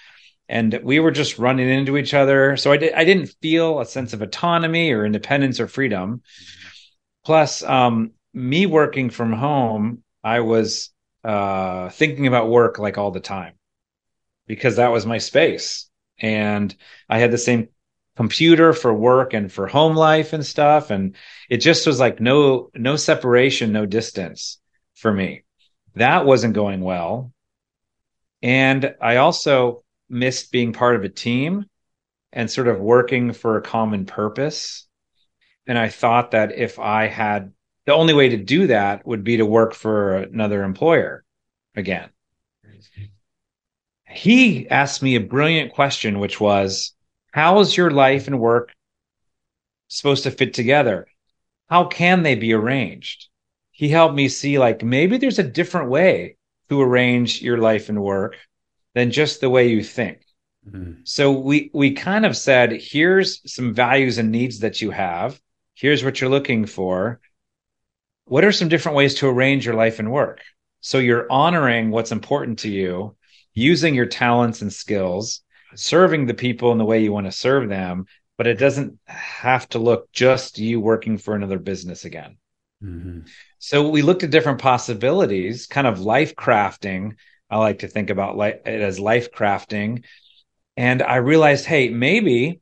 and 0.50 0.80
we 0.82 0.98
were 0.98 1.12
just 1.12 1.38
running 1.38 1.68
into 1.68 1.96
each 1.96 2.12
other. 2.12 2.56
So 2.56 2.72
I, 2.72 2.76
di- 2.76 2.92
I 2.92 3.04
didn't 3.04 3.32
feel 3.40 3.78
a 3.78 3.86
sense 3.86 4.12
of 4.12 4.20
autonomy 4.20 4.90
or 4.90 5.06
independence 5.06 5.60
or 5.60 5.68
freedom. 5.68 6.22
Plus, 7.24 7.62
um, 7.62 8.10
me 8.34 8.66
working 8.66 9.10
from 9.10 9.32
home, 9.32 10.02
I 10.24 10.40
was 10.40 10.90
uh, 11.22 11.90
thinking 11.90 12.26
about 12.26 12.50
work 12.50 12.80
like 12.80 12.98
all 12.98 13.12
the 13.12 13.20
time 13.20 13.54
because 14.48 14.76
that 14.76 14.90
was 14.90 15.06
my 15.06 15.18
space. 15.18 15.88
And 16.18 16.74
I 17.08 17.20
had 17.20 17.30
the 17.30 17.38
same 17.38 17.68
computer 18.16 18.72
for 18.72 18.92
work 18.92 19.32
and 19.34 19.52
for 19.52 19.68
home 19.68 19.94
life 19.94 20.32
and 20.32 20.44
stuff. 20.44 20.90
And 20.90 21.14
it 21.48 21.58
just 21.58 21.86
was 21.86 22.00
like 22.00 22.20
no, 22.20 22.70
no 22.74 22.96
separation, 22.96 23.70
no 23.70 23.86
distance 23.86 24.58
for 24.96 25.12
me. 25.12 25.44
That 25.94 26.26
wasn't 26.26 26.54
going 26.54 26.80
well. 26.80 27.32
And 28.42 28.96
I 29.00 29.16
also 29.16 29.84
missed 30.10 30.52
being 30.52 30.72
part 30.72 30.96
of 30.96 31.04
a 31.04 31.08
team 31.08 31.66
and 32.32 32.50
sort 32.50 32.68
of 32.68 32.80
working 32.80 33.32
for 33.32 33.56
a 33.56 33.62
common 33.62 34.06
purpose. 34.06 34.86
And 35.66 35.78
I 35.78 35.88
thought 35.88 36.32
that 36.32 36.52
if 36.56 36.78
I 36.78 37.06
had 37.06 37.52
the 37.86 37.94
only 37.94 38.14
way 38.14 38.30
to 38.30 38.36
do 38.36 38.66
that 38.66 39.06
would 39.06 39.24
be 39.24 39.38
to 39.38 39.46
work 39.46 39.74
for 39.74 40.16
another 40.16 40.62
employer 40.62 41.24
again. 41.74 42.10
He 44.08 44.68
asked 44.68 45.02
me 45.02 45.14
a 45.14 45.20
brilliant 45.20 45.72
question, 45.72 46.18
which 46.18 46.40
was, 46.40 46.94
How 47.32 47.60
is 47.60 47.76
your 47.76 47.90
life 47.90 48.26
and 48.26 48.40
work 48.40 48.72
supposed 49.88 50.24
to 50.24 50.30
fit 50.30 50.52
together? 50.54 51.06
How 51.68 51.84
can 51.84 52.22
they 52.22 52.34
be 52.34 52.52
arranged? 52.52 53.28
He 53.70 53.88
helped 53.88 54.14
me 54.14 54.28
see, 54.28 54.58
like, 54.58 54.82
maybe 54.82 55.16
there's 55.16 55.38
a 55.38 55.44
different 55.44 55.88
way 55.88 56.36
to 56.68 56.80
arrange 56.80 57.40
your 57.40 57.58
life 57.58 57.88
and 57.88 58.02
work 58.02 58.36
than 58.94 59.10
just 59.10 59.40
the 59.40 59.50
way 59.50 59.68
you 59.68 59.82
think. 59.82 60.22
Mm-hmm. 60.68 61.02
So 61.04 61.32
we 61.32 61.70
we 61.72 61.92
kind 61.92 62.26
of 62.26 62.36
said, 62.36 62.72
here's 62.72 63.40
some 63.50 63.72
values 63.72 64.18
and 64.18 64.30
needs 64.30 64.60
that 64.60 64.82
you 64.82 64.90
have. 64.90 65.40
Here's 65.74 66.04
what 66.04 66.20
you're 66.20 66.30
looking 66.30 66.66
for. 66.66 67.20
What 68.26 68.44
are 68.44 68.52
some 68.52 68.68
different 68.68 68.96
ways 68.96 69.14
to 69.16 69.28
arrange 69.28 69.64
your 69.64 69.74
life 69.74 69.98
and 69.98 70.12
work? 70.12 70.40
So 70.80 70.98
you're 70.98 71.30
honoring 71.30 71.90
what's 71.90 72.12
important 72.12 72.60
to 72.60 72.70
you, 72.70 73.16
using 73.54 73.94
your 73.94 74.06
talents 74.06 74.62
and 74.62 74.72
skills, 74.72 75.42
serving 75.74 76.26
the 76.26 76.34
people 76.34 76.72
in 76.72 76.78
the 76.78 76.84
way 76.84 77.02
you 77.02 77.12
want 77.12 77.26
to 77.26 77.32
serve 77.32 77.68
them, 77.68 78.06
but 78.36 78.46
it 78.46 78.58
doesn't 78.58 78.98
have 79.06 79.68
to 79.70 79.78
look 79.78 80.10
just 80.12 80.58
you 80.58 80.80
working 80.80 81.18
for 81.18 81.34
another 81.34 81.58
business 81.58 82.04
again. 82.04 82.36
Mm-hmm. 82.82 83.20
So 83.58 83.88
we 83.88 84.02
looked 84.02 84.22
at 84.22 84.30
different 84.30 84.60
possibilities, 84.60 85.66
kind 85.66 85.86
of 85.86 86.00
life 86.00 86.34
crafting. 86.34 87.16
I 87.50 87.58
like 87.58 87.80
to 87.80 87.88
think 87.88 88.10
about 88.10 88.38
it 88.38 88.62
as 88.66 89.00
life 89.00 89.32
crafting. 89.32 90.04
And 90.76 91.02
I 91.02 91.16
realized, 91.16 91.66
hey, 91.66 91.88
maybe 91.88 92.60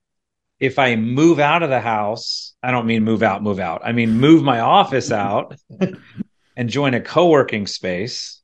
if 0.58 0.78
I 0.78 0.96
move 0.96 1.38
out 1.38 1.62
of 1.62 1.70
the 1.70 1.80
house, 1.80 2.54
I 2.62 2.70
don't 2.70 2.86
mean 2.86 3.04
move 3.04 3.22
out, 3.22 3.42
move 3.42 3.60
out. 3.60 3.82
I 3.84 3.92
mean 3.92 4.12
move 4.12 4.42
my 4.42 4.60
office 4.60 5.12
out 5.12 5.54
and 6.56 6.68
join 6.68 6.94
a 6.94 7.00
co-working 7.00 7.66
space. 7.66 8.42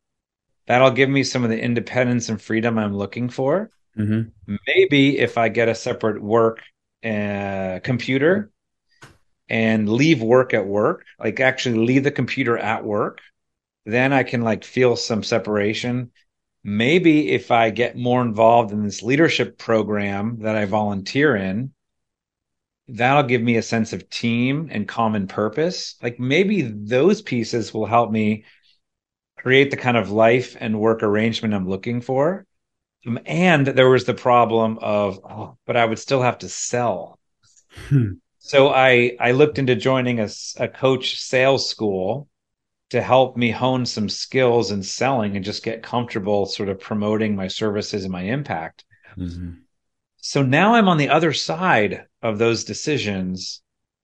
That'll 0.67 0.93
give 0.93 1.11
me 1.11 1.25
some 1.25 1.45
of 1.45 1.51
the 1.51 1.61
independence 1.61 2.29
and 2.29 2.41
freedom 2.41 2.79
I'm 2.79 2.97
looking 2.97 3.29
for. 3.29 3.71
Mm-hmm. 3.99 4.57
Maybe 4.67 5.19
if 5.19 5.39
I 5.39 5.49
get 5.49 5.69
a 5.69 5.75
separate 5.75 6.23
work 6.23 6.63
uh, 7.05 7.81
computer 7.83 8.51
and 9.49 9.89
leave 9.89 10.23
work 10.23 10.55
at 10.55 10.67
work, 10.67 11.05
like 11.19 11.41
actually 11.41 11.87
leave 11.87 12.05
the 12.05 12.11
computer 12.11 12.57
at 12.57 12.85
work, 12.85 13.21
then 13.85 14.13
I 14.13 14.23
can 14.23 14.43
like 14.43 14.65
feel 14.65 14.97
some 14.97 15.23
separation. 15.23 16.13
Maybe 16.65 17.31
if 17.31 17.51
I 17.51 17.69
get 17.69 17.97
more 17.97 18.23
involved 18.23 18.73
in 18.73 18.83
this 18.83 19.03
leadership 19.03 19.59
program 19.59 20.39
that 20.41 20.57
I 20.57 20.65
volunteer 20.65 21.37
in, 21.37 21.73
that'll 22.89 23.25
give 23.25 23.43
me 23.43 23.57
a 23.57 23.63
sense 23.63 23.93
of 23.93 24.09
team 24.09 24.71
and 24.73 24.89
common 24.89 25.29
purpose. 25.29 25.97
Like 26.03 26.19
maybe 26.19 26.63
those 26.63 27.21
pieces 27.21 27.75
will 27.75 27.85
help 27.85 28.11
me 28.11 28.45
create 29.39 29.71
the 29.71 29.77
kind 29.77 29.99
of 29.99 30.11
life 30.11 30.57
and 30.59 30.81
work 30.81 31.03
arrangement 31.03 31.53
I'm 31.53 31.69
looking 31.69 32.01
for. 32.01 32.47
Um, 33.07 33.19
and 33.27 33.67
there 33.67 33.91
was 33.91 34.05
the 34.05 34.15
problem 34.15 34.79
of, 34.81 35.21
oh, 35.23 35.59
but 35.67 35.77
I 35.77 35.85
would 35.85 35.99
still 35.99 36.23
have 36.23 36.39
to 36.39 36.49
sell. 36.49 37.19
Hmm. 37.89 38.13
So 38.39 38.69
I 38.69 39.17
I 39.21 39.33
looked 39.33 39.59
into 39.59 39.75
joining 39.75 40.21
a, 40.21 40.29
a 40.59 40.69
coach 40.69 41.21
sales 41.21 41.69
school 41.69 42.29
to 42.91 43.03
help 43.03 43.37
me 43.37 43.51
hone 43.51 43.87
some 43.87 44.09
skills 44.09 44.71
in 44.71 44.83
selling 44.83 45.37
and 45.37 45.45
just 45.45 45.65
get 45.65 45.83
comfortable 45.83 46.47
sort 46.47 46.69
of 46.69 46.81
promoting 46.81 47.35
my 47.35 47.49
services 47.49 48.05
and 48.05 48.13
my 48.13 48.23
impact. 48.23 48.85
Mm-hmm. 49.17 49.53
So 50.19 50.43
now 50.43 50.75
I'm 50.75 50.89
on 50.89 50.97
the 50.97 51.09
other 51.09 51.33
side 51.33 52.07
of 52.23 52.39
those 52.39 52.65
decisions. 52.65 53.63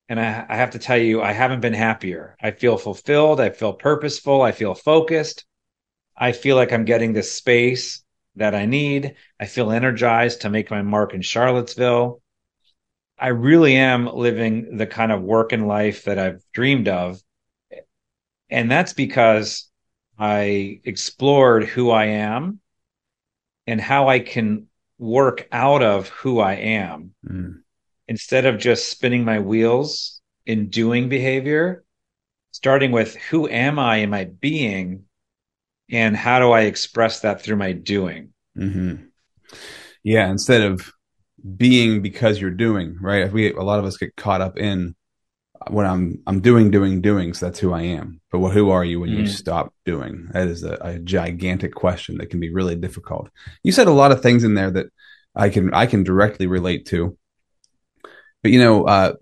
And 0.08 0.18
I, 0.18 0.44
I, 0.48 0.56
have 0.56 0.70
to 0.70 0.78
tell 0.78 0.98
you, 0.98 1.22
I 1.22 1.32
haven't 1.32 1.60
been 1.60 1.72
happier. 1.72 2.36
I 2.42 2.50
feel 2.50 2.76
fulfilled. 2.76 3.40
I 3.40 3.50
feel 3.50 3.72
purposeful. 3.72 4.42
I 4.42 4.52
feel 4.52 4.74
focused. 4.74 5.44
I 6.16 6.32
feel 6.32 6.56
like 6.56 6.72
I'm 6.72 6.84
getting 6.84 7.12
the 7.12 7.22
space 7.22 8.02
that 8.36 8.54
I 8.54 8.66
need. 8.66 9.14
I 9.38 9.46
feel 9.46 9.70
energized 9.70 10.42
to 10.42 10.50
make 10.50 10.70
my 10.70 10.82
mark 10.82 11.14
in 11.14 11.22
Charlottesville. 11.22 12.20
I 13.18 13.28
really 13.28 13.76
am 13.76 14.06
living 14.06 14.76
the 14.76 14.86
kind 14.86 15.12
of 15.12 15.22
work 15.22 15.52
and 15.52 15.68
life 15.68 16.04
that 16.04 16.18
I've 16.18 16.42
dreamed 16.52 16.88
of. 16.88 17.22
And 18.50 18.70
that's 18.70 18.92
because 18.92 19.68
I 20.18 20.80
explored 20.84 21.64
who 21.64 21.90
I 21.90 22.06
am 22.06 22.60
and 23.66 23.80
how 23.80 24.08
I 24.08 24.18
can 24.20 24.66
work 24.98 25.48
out 25.50 25.82
of 25.82 26.08
who 26.08 26.40
I 26.40 26.54
am 26.54 27.12
mm. 27.26 27.54
instead 28.08 28.44
of 28.44 28.58
just 28.58 28.90
spinning 28.90 29.24
my 29.24 29.38
wheels 29.38 30.20
in 30.44 30.68
doing 30.68 31.08
behavior, 31.08 31.84
starting 32.50 32.92
with 32.92 33.14
who 33.16 33.48
am 33.48 33.78
I 33.78 33.96
in 33.96 34.10
my 34.10 34.24
being 34.24 35.04
and 35.90 36.16
how 36.16 36.38
do 36.38 36.50
I 36.50 36.62
express 36.62 37.20
that 37.20 37.42
through 37.42 37.56
my 37.56 37.72
doing? 37.72 38.32
Mm-hmm. 38.56 39.06
Yeah, 40.02 40.30
instead 40.30 40.62
of 40.62 40.92
being 41.56 42.02
because 42.02 42.40
you're 42.40 42.50
doing, 42.50 42.96
right? 43.00 43.32
We 43.32 43.52
a 43.52 43.62
lot 43.62 43.78
of 43.78 43.84
us 43.84 43.96
get 43.96 44.16
caught 44.16 44.40
up 44.40 44.58
in 44.58 44.94
when 45.68 45.86
I'm 45.86 46.22
I'm 46.26 46.40
doing 46.40 46.70
doing 46.70 47.00
doing, 47.00 47.34
so 47.34 47.46
that's 47.46 47.58
who 47.58 47.72
I 47.72 47.82
am. 47.82 48.20
But 48.30 48.38
what, 48.38 48.52
who 48.52 48.70
are 48.70 48.84
you 48.84 49.00
when 49.00 49.10
mm. 49.10 49.18
you 49.18 49.26
stop 49.26 49.74
doing? 49.84 50.28
That 50.32 50.48
is 50.48 50.64
a, 50.64 50.78
a, 50.80 50.98
gigantic 50.98 51.74
question 51.74 52.18
that 52.18 52.30
can 52.30 52.40
be 52.40 52.50
really 52.50 52.76
difficult. 52.76 53.28
You 53.62 53.72
said 53.72 53.86
a 53.86 53.92
lot 53.92 54.12
of 54.12 54.22
things 54.22 54.44
in 54.44 54.54
there 54.54 54.70
that 54.70 54.86
I 55.34 55.50
can 55.50 55.74
I 55.74 55.86
can 55.86 56.02
directly 56.02 56.46
relate 56.46 56.86
to. 56.86 57.16
But 58.42 58.52
you 58.52 58.58
know, 58.58 58.84
uh, 58.84 59.14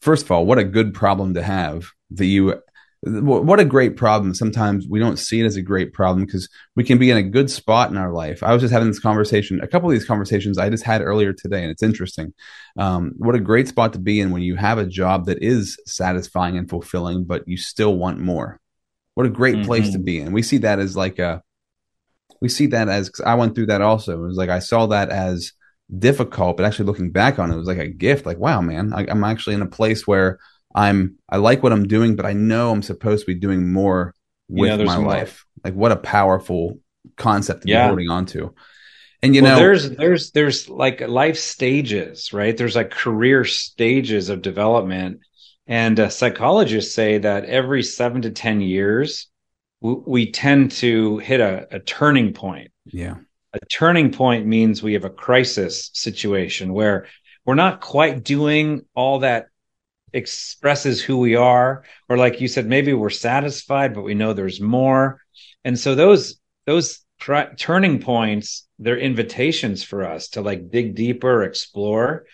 first 0.00 0.24
of 0.24 0.30
all, 0.30 0.46
what 0.46 0.58
a 0.58 0.64
good 0.64 0.94
problem 0.94 1.34
to 1.34 1.42
have 1.42 1.90
that 2.12 2.26
you 2.26 2.62
what 3.04 3.58
a 3.58 3.64
great 3.64 3.96
problem. 3.96 4.32
Sometimes 4.32 4.86
we 4.88 5.00
don't 5.00 5.18
see 5.18 5.40
it 5.40 5.44
as 5.44 5.56
a 5.56 5.62
great 5.62 5.92
problem 5.92 6.24
because 6.24 6.48
we 6.76 6.84
can 6.84 6.98
be 6.98 7.10
in 7.10 7.16
a 7.16 7.22
good 7.22 7.50
spot 7.50 7.90
in 7.90 7.96
our 7.96 8.12
life. 8.12 8.44
I 8.44 8.52
was 8.52 8.62
just 8.62 8.72
having 8.72 8.86
this 8.86 9.00
conversation, 9.00 9.60
a 9.60 9.66
couple 9.66 9.90
of 9.90 9.92
these 9.92 10.06
conversations 10.06 10.56
I 10.56 10.70
just 10.70 10.84
had 10.84 11.02
earlier 11.02 11.32
today, 11.32 11.62
and 11.62 11.70
it's 11.72 11.82
interesting. 11.82 12.32
Um, 12.78 13.14
what 13.16 13.34
a 13.34 13.40
great 13.40 13.66
spot 13.66 13.94
to 13.94 13.98
be 13.98 14.20
in 14.20 14.30
when 14.30 14.42
you 14.42 14.54
have 14.54 14.78
a 14.78 14.86
job 14.86 15.26
that 15.26 15.42
is 15.42 15.76
satisfying 15.84 16.56
and 16.56 16.70
fulfilling, 16.70 17.24
but 17.24 17.42
you 17.48 17.56
still 17.56 17.96
want 17.96 18.20
more. 18.20 18.60
What 19.14 19.26
a 19.26 19.30
great 19.30 19.56
mm-hmm. 19.56 19.66
place 19.66 19.90
to 19.92 19.98
be 19.98 20.20
in. 20.20 20.32
We 20.32 20.42
see 20.42 20.58
that 20.58 20.78
as 20.78 20.96
like 20.96 21.18
a, 21.18 21.42
we 22.40 22.48
see 22.48 22.66
that 22.68 22.88
as, 22.88 23.10
cause 23.10 23.26
I 23.26 23.34
went 23.34 23.56
through 23.56 23.66
that 23.66 23.82
also. 23.82 24.22
It 24.22 24.28
was 24.28 24.36
like, 24.36 24.48
I 24.48 24.60
saw 24.60 24.86
that 24.86 25.10
as 25.10 25.52
difficult, 25.98 26.56
but 26.56 26.66
actually 26.66 26.86
looking 26.86 27.10
back 27.10 27.40
on 27.40 27.50
it, 27.50 27.54
it 27.54 27.58
was 27.58 27.66
like 27.66 27.78
a 27.78 27.88
gift. 27.88 28.26
Like, 28.26 28.38
wow, 28.38 28.60
man, 28.60 28.92
I, 28.94 29.06
I'm 29.08 29.24
actually 29.24 29.56
in 29.56 29.62
a 29.62 29.66
place 29.66 30.06
where 30.06 30.38
I'm 30.74 31.16
I 31.28 31.36
like 31.36 31.62
what 31.62 31.72
I'm 31.72 31.86
doing, 31.86 32.16
but 32.16 32.26
I 32.26 32.32
know 32.32 32.70
I'm 32.70 32.82
supposed 32.82 33.26
to 33.26 33.34
be 33.34 33.38
doing 33.38 33.72
more 33.72 34.14
with 34.48 34.70
you 34.70 34.76
know, 34.78 34.84
my 34.84 34.98
more. 34.98 35.06
life. 35.08 35.44
Like 35.64 35.74
what 35.74 35.92
a 35.92 35.96
powerful 35.96 36.78
concept 37.16 37.62
to 37.62 37.68
yeah. 37.68 37.84
be 37.84 37.88
holding 37.88 38.10
on 38.10 38.26
to. 38.26 38.54
And 39.22 39.34
you 39.36 39.42
well, 39.42 39.52
know, 39.52 39.62
there's 39.62 39.90
there's 39.90 40.30
there's 40.32 40.68
like 40.68 41.00
life 41.00 41.38
stages, 41.38 42.32
right? 42.32 42.56
There's 42.56 42.74
like 42.74 42.90
career 42.90 43.44
stages 43.44 44.28
of 44.28 44.42
development, 44.42 45.20
and 45.66 45.98
uh, 46.00 46.08
psychologists 46.08 46.92
say 46.92 47.18
that 47.18 47.44
every 47.44 47.84
seven 47.84 48.22
to 48.22 48.30
ten 48.30 48.60
years, 48.60 49.28
w- 49.80 50.02
we 50.04 50.32
tend 50.32 50.72
to 50.72 51.18
hit 51.18 51.40
a, 51.40 51.68
a 51.70 51.78
turning 51.78 52.32
point. 52.32 52.72
Yeah, 52.86 53.18
a 53.52 53.60
turning 53.66 54.10
point 54.10 54.46
means 54.46 54.82
we 54.82 54.94
have 54.94 55.04
a 55.04 55.10
crisis 55.10 55.90
situation 55.92 56.72
where 56.72 57.06
we're 57.44 57.54
not 57.54 57.80
quite 57.80 58.24
doing 58.24 58.86
all 58.92 59.20
that 59.20 59.46
expresses 60.12 61.02
who 61.02 61.18
we 61.18 61.36
are 61.36 61.84
or 62.08 62.16
like 62.16 62.40
you 62.40 62.48
said 62.48 62.66
maybe 62.66 62.92
we're 62.92 63.10
satisfied 63.10 63.94
but 63.94 64.02
we 64.02 64.14
know 64.14 64.32
there's 64.32 64.60
more 64.60 65.20
and 65.64 65.78
so 65.78 65.94
those 65.94 66.38
those 66.66 67.00
tr- 67.18 67.54
turning 67.56 67.98
points 67.98 68.66
they're 68.78 68.98
invitations 68.98 69.82
for 69.82 70.04
us 70.04 70.28
to 70.28 70.42
like 70.42 70.70
dig 70.70 70.94
deeper 70.94 71.42
explore 71.42 72.26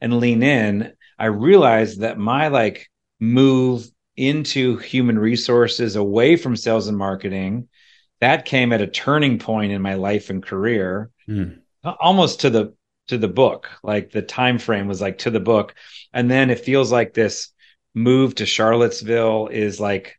and 0.00 0.18
lean 0.18 0.42
in 0.42 0.92
i 1.18 1.26
realized 1.26 2.00
that 2.00 2.18
my 2.18 2.48
like 2.48 2.88
move 3.20 3.86
into 4.16 4.78
human 4.78 5.18
resources 5.18 5.96
away 5.96 6.36
from 6.36 6.56
sales 6.56 6.88
and 6.88 6.96
marketing 6.96 7.68
that 8.20 8.46
came 8.46 8.72
at 8.72 8.80
a 8.80 8.86
turning 8.86 9.38
point 9.38 9.72
in 9.72 9.82
my 9.82 9.94
life 9.94 10.30
and 10.30 10.42
career 10.42 11.10
mm. 11.28 11.58
almost 12.00 12.40
to 12.40 12.50
the 12.50 12.74
to 13.08 13.18
the 13.18 13.28
book 13.28 13.70
like 13.82 14.10
the 14.10 14.22
time 14.22 14.58
frame 14.58 14.88
was 14.88 15.00
like 15.00 15.18
to 15.18 15.30
the 15.30 15.40
book. 15.40 15.74
And 16.12 16.30
then 16.30 16.50
it 16.50 16.60
feels 16.60 16.90
like 16.90 17.14
this 17.14 17.50
move 17.94 18.34
to 18.36 18.46
charlottesville 18.46 19.48
is 19.48 19.80
like 19.80 20.18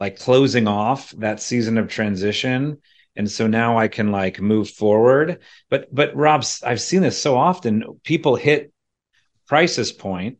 like 0.00 0.18
closing 0.18 0.66
off 0.66 1.10
that 1.18 1.40
season 1.40 1.78
of 1.78 1.88
transition. 1.88 2.78
And 3.14 3.30
so 3.30 3.46
now 3.46 3.78
i 3.78 3.88
can 3.88 4.10
like 4.10 4.40
move 4.40 4.70
forward. 4.70 5.40
But 5.70 5.94
but 5.94 6.14
rob's 6.16 6.62
i've 6.62 6.80
seen 6.80 7.02
this 7.02 7.20
so 7.20 7.36
often. 7.36 8.00
People 8.04 8.36
hit 8.36 8.72
crisis 9.46 9.92
point 9.92 10.38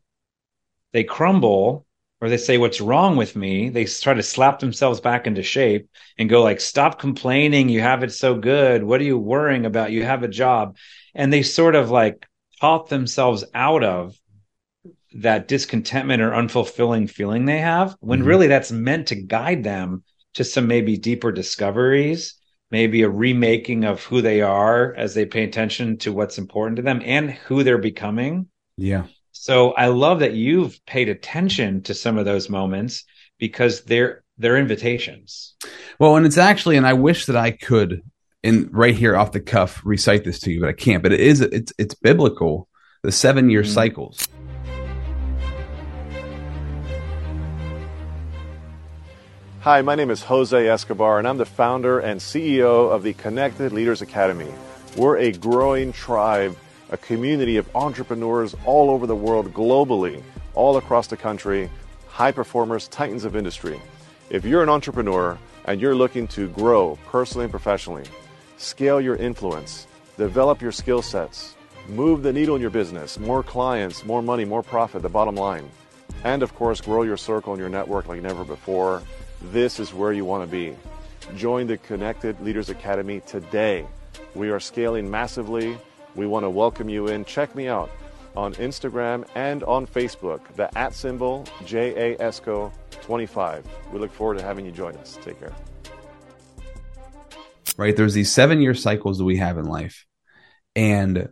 they 0.92 1.04
crumble 1.04 1.86
or 2.20 2.28
they 2.28 2.36
say 2.36 2.56
what's 2.56 2.80
wrong 2.80 3.16
with 3.16 3.34
me? 3.34 3.68
They 3.68 3.84
try 3.84 4.14
to 4.14 4.22
slap 4.22 4.60
themselves 4.60 5.00
back 5.00 5.26
into 5.26 5.42
shape 5.42 5.88
and 6.18 6.30
go 6.30 6.42
like 6.42 6.60
stop 6.60 7.00
complaining. 7.00 7.68
You 7.68 7.80
have 7.80 8.04
it 8.04 8.12
so 8.12 8.36
good. 8.36 8.84
What 8.84 9.00
are 9.00 9.04
you 9.04 9.18
worrying 9.18 9.66
about? 9.66 9.90
You 9.90 10.04
have 10.04 10.22
a 10.22 10.28
job 10.28 10.76
and 11.14 11.32
they 11.32 11.42
sort 11.42 11.74
of 11.74 11.90
like 11.90 12.26
talk 12.60 12.88
themselves 12.88 13.44
out 13.54 13.82
of 13.84 14.16
that 15.14 15.46
discontentment 15.48 16.22
or 16.22 16.30
unfulfilling 16.30 17.08
feeling 17.08 17.44
they 17.44 17.58
have 17.58 17.94
when 18.00 18.22
Mhm. 18.22 18.26
really 18.26 18.46
that's 18.46 18.72
meant 18.72 19.08
to 19.08 19.14
guide 19.14 19.62
them 19.62 20.02
to 20.34 20.44
some 20.44 20.66
maybe 20.66 20.96
deeper 20.96 21.30
discoveries 21.32 22.34
maybe 22.70 23.02
a 23.02 23.10
remaking 23.10 23.84
of 23.84 24.02
who 24.04 24.22
they 24.22 24.40
are 24.40 24.94
as 24.94 25.12
they 25.14 25.26
pay 25.26 25.44
attention 25.44 25.98
to 25.98 26.10
what's 26.10 26.38
important 26.38 26.76
to 26.76 26.82
them 26.82 27.02
and 27.04 27.30
who 27.30 27.62
they're 27.62 27.76
becoming 27.76 28.46
Yeah. 28.78 29.04
so 29.32 29.72
i 29.72 29.88
love 29.88 30.20
that 30.20 30.32
you've 30.32 30.80
paid 30.86 31.08
attention 31.10 31.82
to 31.82 31.92
some 31.94 32.16
of 32.16 32.24
those 32.24 32.48
moments 32.48 33.04
because 33.38 33.82
they're 33.84 34.24
they're 34.38 34.56
invitations 34.56 35.54
Well, 35.98 36.16
and 36.16 36.24
it's 36.24 36.38
actually, 36.38 36.76
and 36.78 36.86
I 36.86 36.94
wish 36.94 37.26
that 37.26 37.36
I 37.36 37.50
could, 37.52 38.00
in 38.42 38.68
right 38.72 38.94
here 38.94 39.16
off 39.16 39.32
the 39.32 39.40
cuff, 39.40 39.80
recite 39.84 40.24
this 40.24 40.40
to 40.40 40.52
you, 40.52 40.60
but 40.60 40.68
I 40.68 40.72
can't. 40.72 41.02
But 41.02 41.12
it 41.12 41.20
is, 41.20 41.40
it's 41.40 41.72
it's 41.78 41.94
biblical. 41.94 42.68
The 43.02 43.12
seven 43.12 43.50
year 43.50 43.62
Mhm. 43.62 43.66
cycles. 43.74 44.28
Hi, 49.60 49.80
my 49.82 49.94
name 49.94 50.10
is 50.10 50.22
Jose 50.24 50.68
Escobar, 50.68 51.18
and 51.18 51.28
I'm 51.28 51.38
the 51.38 51.46
founder 51.46 52.00
and 52.00 52.20
CEO 52.20 52.88
of 52.90 53.04
the 53.04 53.12
Connected 53.12 53.72
Leaders 53.72 54.02
Academy. 54.02 54.52
We're 54.96 55.18
a 55.18 55.32
growing 55.32 55.92
tribe, 55.92 56.56
a 56.90 56.96
community 56.96 57.56
of 57.56 57.68
entrepreneurs 57.76 58.56
all 58.66 58.90
over 58.90 59.06
the 59.06 59.14
world, 59.14 59.54
globally, 59.54 60.20
all 60.54 60.76
across 60.76 61.06
the 61.06 61.16
country, 61.16 61.70
high 62.08 62.32
performers, 62.32 62.88
titans 62.88 63.24
of 63.24 63.36
industry. 63.36 63.80
If 64.30 64.44
you're 64.44 64.64
an 64.64 64.68
entrepreneur 64.68 65.38
and 65.64 65.80
you're 65.80 65.94
looking 65.94 66.26
to 66.28 66.48
grow 66.48 66.98
personally 67.06 67.44
and 67.44 67.52
professionally, 67.52 68.02
scale 68.62 69.00
your 69.00 69.16
influence, 69.16 69.88
develop 70.16 70.62
your 70.62 70.72
skill 70.72 71.02
sets, 71.02 71.54
move 71.88 72.22
the 72.22 72.32
needle 72.32 72.54
in 72.54 72.60
your 72.60 72.70
business, 72.70 73.18
more 73.18 73.42
clients, 73.42 74.04
more 74.04 74.22
money, 74.22 74.44
more 74.44 74.62
profit, 74.62 75.02
the 75.02 75.08
bottom 75.08 75.34
line, 75.34 75.68
and 76.24 76.42
of 76.42 76.54
course, 76.54 76.80
grow 76.80 77.02
your 77.02 77.16
circle 77.16 77.52
and 77.52 77.60
your 77.60 77.68
network 77.68 78.06
like 78.06 78.22
never 78.22 78.44
before, 78.44 79.02
this 79.50 79.80
is 79.80 79.92
where 79.92 80.12
you 80.12 80.24
want 80.24 80.44
to 80.44 80.50
be. 80.50 80.76
Join 81.36 81.66
the 81.66 81.78
Connected 81.78 82.40
Leaders 82.40 82.70
Academy 82.70 83.20
today. 83.26 83.84
We 84.34 84.50
are 84.50 84.60
scaling 84.60 85.10
massively. 85.10 85.76
We 86.14 86.26
want 86.26 86.44
to 86.44 86.50
welcome 86.50 86.88
you 86.88 87.08
in. 87.08 87.24
Check 87.24 87.56
me 87.56 87.68
out 87.68 87.90
on 88.36 88.54
Instagram 88.54 89.26
and 89.34 89.64
on 89.64 89.86
Facebook, 89.86 90.40
the 90.54 90.78
at 90.78 90.94
symbol 90.94 91.44
JASCO25. 91.64 93.64
We 93.92 93.98
look 93.98 94.12
forward 94.12 94.38
to 94.38 94.44
having 94.44 94.64
you 94.64 94.72
join 94.72 94.96
us. 94.96 95.18
Take 95.22 95.40
care. 95.40 95.52
Right? 97.82 97.96
There's 97.96 98.14
these 98.14 98.32
seven 98.32 98.60
year 98.60 98.74
cycles 98.74 99.18
that 99.18 99.24
we 99.24 99.36
have 99.38 99.58
in 99.58 99.64
life, 99.66 100.06
and 100.76 101.28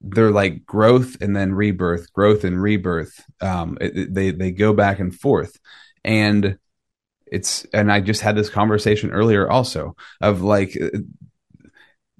they're 0.00 0.30
like 0.30 0.64
growth 0.64 1.16
and 1.20 1.34
then 1.34 1.52
rebirth, 1.52 2.12
growth 2.12 2.44
and 2.44 2.62
rebirth. 2.62 3.20
Um, 3.40 3.76
it, 3.80 3.96
it- 3.96 4.14
they 4.14 4.30
they 4.30 4.50
go 4.52 4.72
back 4.72 5.00
and 5.00 5.14
forth, 5.14 5.58
and 6.04 6.58
it's 7.26 7.66
and 7.74 7.92
I 7.92 8.00
just 8.00 8.22
had 8.22 8.36
this 8.36 8.48
conversation 8.50 9.10
earlier 9.10 9.50
also 9.50 9.96
of 10.20 10.40
like 10.40 10.78
uh, 10.80 10.98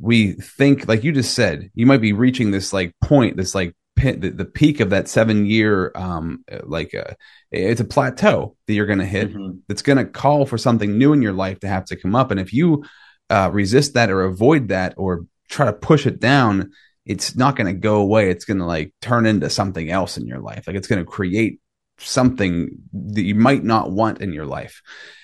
we 0.01 0.33
think 0.33 0.87
like 0.87 1.03
you 1.05 1.13
just 1.13 1.35
said 1.35 1.71
you 1.75 1.87
might 1.87 2.01
be 2.01 2.13
reaching 2.13 2.51
this 2.51 2.73
like 2.73 2.93
point 3.03 3.37
this 3.37 3.55
like 3.55 3.75
pin, 3.97 4.21
the, 4.21 4.31
the 4.31 4.45
peak 4.45 4.81
of 4.81 4.91
that 4.91 5.09
seven 5.09 5.45
year 5.47 5.91
um 5.97 6.45
like 6.65 6.95
uh, 6.95 7.15
it's 7.51 7.81
a 7.81 7.85
plateau 7.85 8.55
that 8.67 8.75
you're 8.75 8.87
going 8.87 9.01
to 9.01 9.05
hit 9.07 9.33
Mhm. 9.35 9.59
that's 9.67 9.83
going 9.83 9.99
to 9.99 10.05
call 10.05 10.47
for 10.47 10.59
something 10.59 10.99
new 10.99 11.13
in 11.13 11.23
your 11.23 11.33
life 11.33 11.59
to 11.61 11.69
have 11.69 11.85
to 11.87 11.97
come 11.97 12.15
up. 12.15 12.31
And 12.31 12.39
if 12.39 12.53
you 12.53 12.85
uh, 13.31 13.51
resist 13.53 13.95
that 13.95 14.11
or 14.11 14.23
avoid 14.23 14.69
that 14.69 14.95
or 14.97 15.27
try 15.49 15.67
to 15.67 15.73
push 15.73 16.07
it 16.07 16.21
down, 16.21 16.73
it's 17.07 17.37
not 17.37 17.57
going 17.57 17.67
to 17.67 17.79
go 17.79 17.97
away. 18.01 18.31
It's 18.31 18.45
going 18.45 18.59
to 18.59 18.67
like 18.67 18.93
turn 19.01 19.27
into 19.27 19.49
something 19.51 19.91
else 19.91 20.17
in 20.17 20.27
your 20.27 20.41
life. 20.41 20.67
Like 20.67 20.77
it's 20.77 20.89
going 20.89 21.05
to 21.05 21.11
create 21.11 21.61
something 21.99 22.71
that 22.93 23.23
you 23.23 23.35
might 23.35 23.65
not 23.65 23.91
want 23.91 24.21
in 24.21 24.33
your 24.33 24.47
life. 24.47 24.83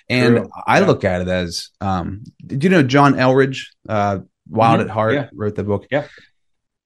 And 0.09 0.37
True. 0.37 0.51
I 0.67 0.81
Yeah. 0.81 0.87
look 0.87 1.05
at 1.05 1.21
it 1.23 1.29
as, 1.29 1.71
um, 1.81 2.25
did 2.47 2.65
you 2.65 2.71
know 2.71 2.83
John 2.83 3.15
Eldredge, 3.15 3.71
uh, 3.89 4.21
Wild 4.49 4.81
Mhm. 4.81 4.85
at 4.85 4.91
Heart, 4.91 5.15
Yeah. 5.15 5.29
wrote 5.35 5.55
the 5.55 5.65
book? 5.65 5.87
Yeah. 5.91 6.07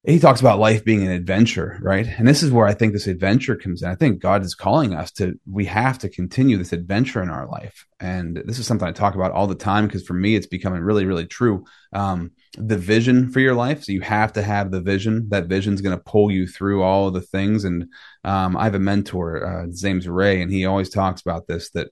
He 0.08 0.18
talks 0.18 0.40
about 0.40 0.58
life 0.58 0.86
being 0.86 1.02
an 1.02 1.12
adventure, 1.12 1.78
right? 1.82 2.06
And 2.06 2.26
this 2.26 2.42
is 2.42 2.50
where 2.50 2.66
I 2.66 2.72
think 2.72 2.94
this 2.94 3.06
adventure 3.06 3.56
comes 3.56 3.82
in. 3.82 3.90
I 3.90 3.94
think 3.94 4.22
God 4.22 4.42
is 4.42 4.54
calling 4.54 4.94
us 4.94 5.12
to, 5.12 5.38
we 5.44 5.66
have 5.66 5.98
to 5.98 6.08
continue 6.08 6.56
this 6.56 6.72
adventure 6.72 7.22
in 7.22 7.28
our 7.28 7.46
life. 7.46 7.84
And 8.00 8.40
this 8.46 8.58
is 8.58 8.66
something 8.66 8.88
I 8.88 8.92
talk 8.92 9.16
about 9.16 9.32
all 9.32 9.46
the 9.46 9.54
time 9.54 9.86
because 9.86 10.06
for 10.06 10.14
me, 10.14 10.34
it's 10.34 10.46
becoming 10.46 10.80
really, 10.80 11.04
really 11.04 11.26
true. 11.26 11.66
Um, 11.92 12.30
the 12.56 12.78
vision 12.78 13.30
for 13.30 13.40
your 13.40 13.54
life. 13.54 13.84
So 13.84 13.92
you 13.92 14.00
have 14.00 14.32
to 14.32 14.42
have 14.42 14.70
the 14.70 14.80
vision. 14.80 15.28
That 15.28 15.46
vision 15.46 15.74
is 15.74 15.82
going 15.82 15.94
to 15.94 16.02
pull 16.02 16.30
you 16.30 16.46
through 16.46 16.82
all 16.82 17.08
of 17.08 17.12
the 17.12 17.20
things. 17.20 17.64
And 17.64 17.88
um, 18.24 18.56
I 18.56 18.64
have 18.64 18.74
a 18.74 18.78
mentor, 18.78 19.44
uh, 19.44 19.66
his 19.66 19.84
name's 19.84 20.08
Ray, 20.08 20.40
and 20.40 20.50
he 20.50 20.64
always 20.64 20.88
talks 20.88 21.20
about 21.20 21.46
this 21.46 21.68
that 21.72 21.90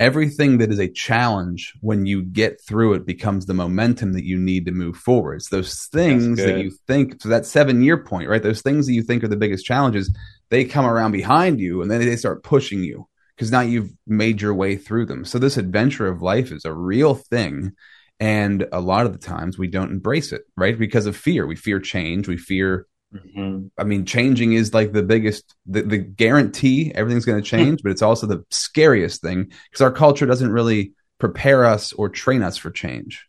everything 0.00 0.56
that 0.58 0.72
is 0.72 0.78
a 0.78 0.88
challenge 0.88 1.74
when 1.82 2.06
you 2.06 2.22
get 2.22 2.58
through 2.62 2.94
it 2.94 3.04
becomes 3.04 3.44
the 3.44 3.54
momentum 3.54 4.14
that 4.14 4.24
you 4.24 4.38
need 4.38 4.64
to 4.64 4.72
move 4.72 4.96
forward. 4.96 5.34
It's 5.36 5.50
those 5.50 5.84
things 5.92 6.38
that 6.38 6.58
you 6.58 6.72
think, 6.86 7.20
so 7.20 7.28
that 7.28 7.44
seven 7.44 7.82
year 7.82 7.98
point, 7.98 8.28
right? 8.28 8.42
Those 8.42 8.62
things 8.62 8.86
that 8.86 8.94
you 8.94 9.02
think 9.02 9.22
are 9.22 9.28
the 9.28 9.36
biggest 9.36 9.66
challenges, 9.66 10.10
they 10.48 10.64
come 10.64 10.86
around 10.86 11.12
behind 11.12 11.60
you 11.60 11.82
and 11.82 11.90
then 11.90 12.00
they 12.00 12.16
start 12.16 12.42
pushing 12.42 12.82
you 12.82 13.06
because 13.36 13.52
now 13.52 13.60
you've 13.60 13.92
made 14.06 14.40
your 14.40 14.54
way 14.54 14.76
through 14.76 15.04
them. 15.04 15.26
So 15.26 15.38
this 15.38 15.58
adventure 15.58 16.08
of 16.08 16.22
life 16.22 16.50
is 16.50 16.64
a 16.64 16.72
real 16.72 17.14
thing. 17.14 17.72
And 18.18 18.66
a 18.72 18.80
lot 18.80 19.06
of 19.06 19.12
the 19.12 19.18
times 19.18 19.58
we 19.58 19.68
don't 19.68 19.92
embrace 19.92 20.32
it, 20.32 20.42
right? 20.56 20.78
Because 20.78 21.06
of 21.06 21.16
fear. 21.16 21.46
We 21.46 21.56
fear 21.56 21.78
change. 21.78 22.26
We 22.26 22.36
fear 22.38 22.86
Mhm. 23.14 23.70
I 23.76 23.84
mean, 23.84 24.04
changing 24.06 24.52
is 24.52 24.72
like 24.72 24.92
the 24.92 25.02
biggest, 25.02 25.54
the, 25.66 25.82
the 25.82 25.98
guarantee 25.98 26.92
everything's 26.94 27.24
going 27.24 27.42
to 27.42 27.48
change, 27.48 27.82
but 27.82 27.90
it's 27.90 28.02
also 28.02 28.26
the 28.26 28.44
scariest 28.50 29.20
thing 29.20 29.44
because 29.64 29.80
our 29.80 29.90
culture 29.90 30.26
doesn't 30.26 30.52
really 30.52 30.92
prepare 31.18 31.64
us 31.64 31.92
or 31.92 32.08
train 32.08 32.42
us 32.42 32.56
for 32.56 32.70
change. 32.70 33.26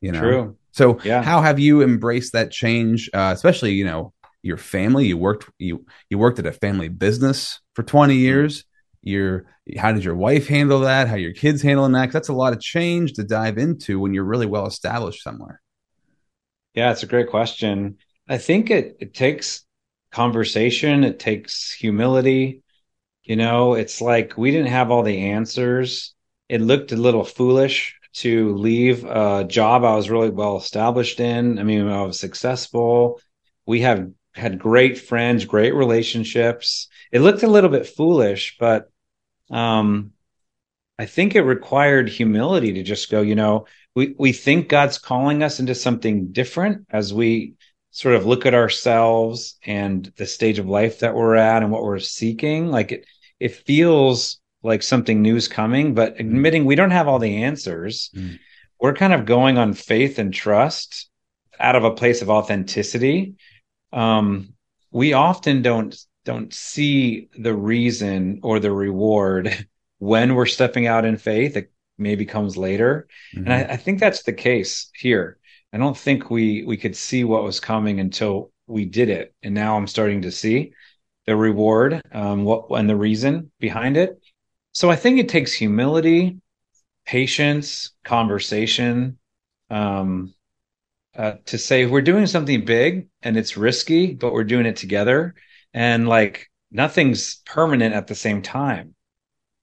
You 0.00 0.12
know, 0.12 0.20
True. 0.20 0.56
so 0.72 0.98
Yeah. 1.04 1.22
how 1.22 1.42
have 1.42 1.58
you 1.60 1.82
embraced 1.82 2.32
that 2.32 2.50
change? 2.50 3.10
Uh, 3.14 3.30
especially, 3.34 3.72
you 3.72 3.84
know, 3.84 4.12
your 4.42 4.56
family. 4.56 5.06
You 5.06 5.16
worked 5.16 5.48
you 5.58 5.86
you 6.10 6.18
worked 6.18 6.38
at 6.40 6.46
a 6.46 6.52
family 6.52 6.88
business 6.88 7.60
for 7.74 7.82
twenty 7.84 8.16
years. 8.16 8.64
Your 9.02 9.44
how 9.78 9.92
did 9.92 10.02
your 10.02 10.16
wife 10.16 10.48
handle 10.48 10.80
that? 10.80 11.06
How 11.08 11.14
your 11.14 11.32
kids 11.32 11.62
handling 11.62 11.92
that? 11.92 12.06
'Cause 12.06 12.14
that's 12.14 12.28
a 12.28 12.32
lot 12.32 12.52
of 12.52 12.60
change 12.60 13.12
to 13.14 13.22
dive 13.24 13.58
into 13.58 14.00
when 14.00 14.14
you're 14.14 14.24
really 14.24 14.46
well 14.46 14.66
established 14.66 15.22
somewhere. 15.22 15.60
Yeah, 16.74 16.90
it's 16.90 17.02
a 17.02 17.06
great 17.06 17.28
question. 17.28 17.98
I 18.32 18.38
think 18.38 18.70
it, 18.70 18.96
it 18.98 19.12
takes 19.12 19.62
conversation, 20.10 21.04
it 21.04 21.18
takes 21.18 21.70
humility. 21.70 22.62
You 23.24 23.36
know, 23.36 23.74
it's 23.74 24.00
like 24.00 24.38
we 24.38 24.50
didn't 24.50 24.68
have 24.68 24.90
all 24.90 25.02
the 25.02 25.32
answers. 25.32 26.14
It 26.48 26.62
looked 26.62 26.92
a 26.92 26.96
little 26.96 27.24
foolish 27.24 27.94
to 28.14 28.56
leave 28.56 29.04
a 29.04 29.44
job 29.44 29.84
I 29.84 29.96
was 29.96 30.08
really 30.08 30.30
well 30.30 30.56
established 30.56 31.20
in. 31.20 31.58
I 31.58 31.62
mean, 31.62 31.86
I 31.86 32.04
was 32.04 32.18
successful. 32.18 33.20
We 33.66 33.82
have 33.82 34.10
had 34.32 34.58
great 34.58 34.98
friends, 34.98 35.44
great 35.44 35.74
relationships. 35.74 36.88
It 37.10 37.20
looked 37.20 37.42
a 37.42 37.48
little 37.48 37.68
bit 37.68 37.86
foolish, 37.86 38.56
but 38.58 38.90
um, 39.50 40.12
I 40.98 41.04
think 41.04 41.34
it 41.34 41.42
required 41.42 42.08
humility 42.08 42.72
to 42.72 42.82
just 42.82 43.10
go, 43.10 43.20
you 43.20 43.34
know, 43.34 43.66
we, 43.94 44.14
we 44.18 44.32
think 44.32 44.70
God's 44.70 44.96
calling 44.96 45.42
us 45.42 45.60
into 45.60 45.74
something 45.74 46.32
different 46.32 46.86
as 46.88 47.12
we 47.12 47.56
sort 47.92 48.14
of 48.16 48.26
look 48.26 48.46
at 48.46 48.54
ourselves 48.54 49.56
and 49.64 50.12
the 50.16 50.26
stage 50.26 50.58
of 50.58 50.66
life 50.66 50.98
that 51.00 51.14
we're 51.14 51.36
at 51.36 51.62
and 51.62 51.70
what 51.70 51.82
we're 51.84 51.98
seeking. 51.98 52.68
Like 52.68 52.90
it, 52.90 53.06
it 53.38 53.54
feels 53.54 54.40
like 54.62 54.82
something 54.82 55.22
new 55.22 55.36
is 55.36 55.46
coming, 55.48 55.94
but 55.94 56.18
admitting 56.18 56.64
we 56.64 56.74
don't 56.74 56.90
have 56.90 57.06
all 57.08 57.18
the 57.18 57.42
answers, 57.44 58.10
Mm. 58.14 58.38
we're 58.80 58.94
kind 58.94 59.12
of 59.12 59.26
going 59.26 59.58
on 59.58 59.74
faith 59.74 60.18
and 60.18 60.32
trust 60.32 61.08
out 61.60 61.76
of 61.76 61.84
a 61.84 61.90
place 61.94 62.22
of 62.22 62.30
authenticity. 62.30 63.34
Um, 63.92 64.54
we 64.90 65.12
often 65.12 65.62
don't 65.62 65.96
don't 66.24 66.54
see 66.54 67.28
the 67.38 67.54
reason 67.54 68.40
or 68.42 68.60
the 68.60 68.70
reward 68.72 69.66
when 69.98 70.34
we're 70.34 70.46
stepping 70.46 70.86
out 70.86 71.04
in 71.04 71.16
faith. 71.16 71.56
It 71.56 71.72
maybe 71.98 72.24
comes 72.24 72.56
later, 72.56 73.06
and 73.34 73.52
I, 73.52 73.62
I 73.74 73.76
think 73.76 74.00
that's 74.00 74.22
the 74.22 74.32
case 74.32 74.90
here. 74.94 75.38
I 75.72 75.78
don't 75.78 75.96
think 75.96 76.30
we 76.30 76.64
we 76.64 76.76
could 76.76 76.96
see 76.96 77.24
what 77.24 77.44
was 77.44 77.60
coming 77.60 78.00
until 78.00 78.52
we 78.66 78.84
did 78.84 79.08
it, 79.08 79.34
and 79.42 79.54
now 79.54 79.76
I'm 79.76 79.86
starting 79.86 80.22
to 80.22 80.30
see 80.30 80.72
the 81.26 81.36
reward, 81.36 82.02
um, 82.12 82.44
what 82.44 82.66
and 82.70 82.88
the 82.88 82.96
reason 82.96 83.50
behind 83.58 83.96
it. 83.96 84.20
So 84.72 84.90
I 84.90 84.96
think 84.96 85.18
it 85.18 85.28
takes 85.28 85.52
humility, 85.52 86.38
patience, 87.06 87.92
conversation, 88.04 89.18
um, 89.70 90.34
uh, 91.16 91.34
to 91.46 91.58
say 91.58 91.86
we're 91.86 92.02
doing 92.02 92.26
something 92.26 92.64
big 92.64 93.08
and 93.22 93.36
it's 93.36 93.56
risky, 93.56 94.14
but 94.14 94.32
we're 94.32 94.44
doing 94.44 94.66
it 94.66 94.76
together, 94.76 95.34
and 95.74 96.08
like 96.08 96.48
nothing's 96.70 97.36
permanent 97.46 97.94
at 97.94 98.06
the 98.06 98.14
same 98.14 98.42
time. 98.42 98.94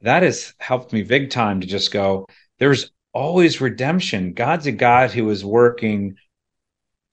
That 0.02 0.24
has 0.24 0.54
helped 0.60 0.93
me 0.93 1.04
big 1.04 1.30
time 1.30 1.62
to 1.62 1.67
just 1.67 1.91
go. 1.91 2.26
There's 2.58 2.91
always 3.13 3.62
redemption. 3.62 4.34
God's 4.34 4.67
a 4.67 4.72
God 4.72 5.12
who 5.12 5.30
is 5.30 5.43
working 5.43 6.15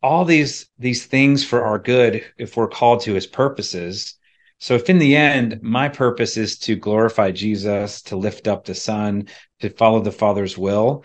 all 0.02 0.24
these 0.24 0.68
these 0.78 1.06
things 1.06 1.44
for 1.44 1.64
our 1.64 1.78
good 1.78 2.24
if 2.38 2.56
we're 2.56 2.68
called 2.68 3.00
to 3.00 3.14
his 3.14 3.26
purposes 3.26 4.14
so 4.58 4.74
if 4.74 4.88
in 4.88 4.98
the 4.98 5.16
end 5.16 5.60
my 5.62 5.88
purpose 5.88 6.36
is 6.36 6.58
to 6.58 6.76
glorify 6.76 7.30
jesus 7.30 8.02
to 8.02 8.16
lift 8.16 8.46
up 8.46 8.64
the 8.64 8.74
son 8.74 9.26
to 9.60 9.70
follow 9.70 10.00
the 10.00 10.12
father's 10.12 10.56
will 10.56 11.02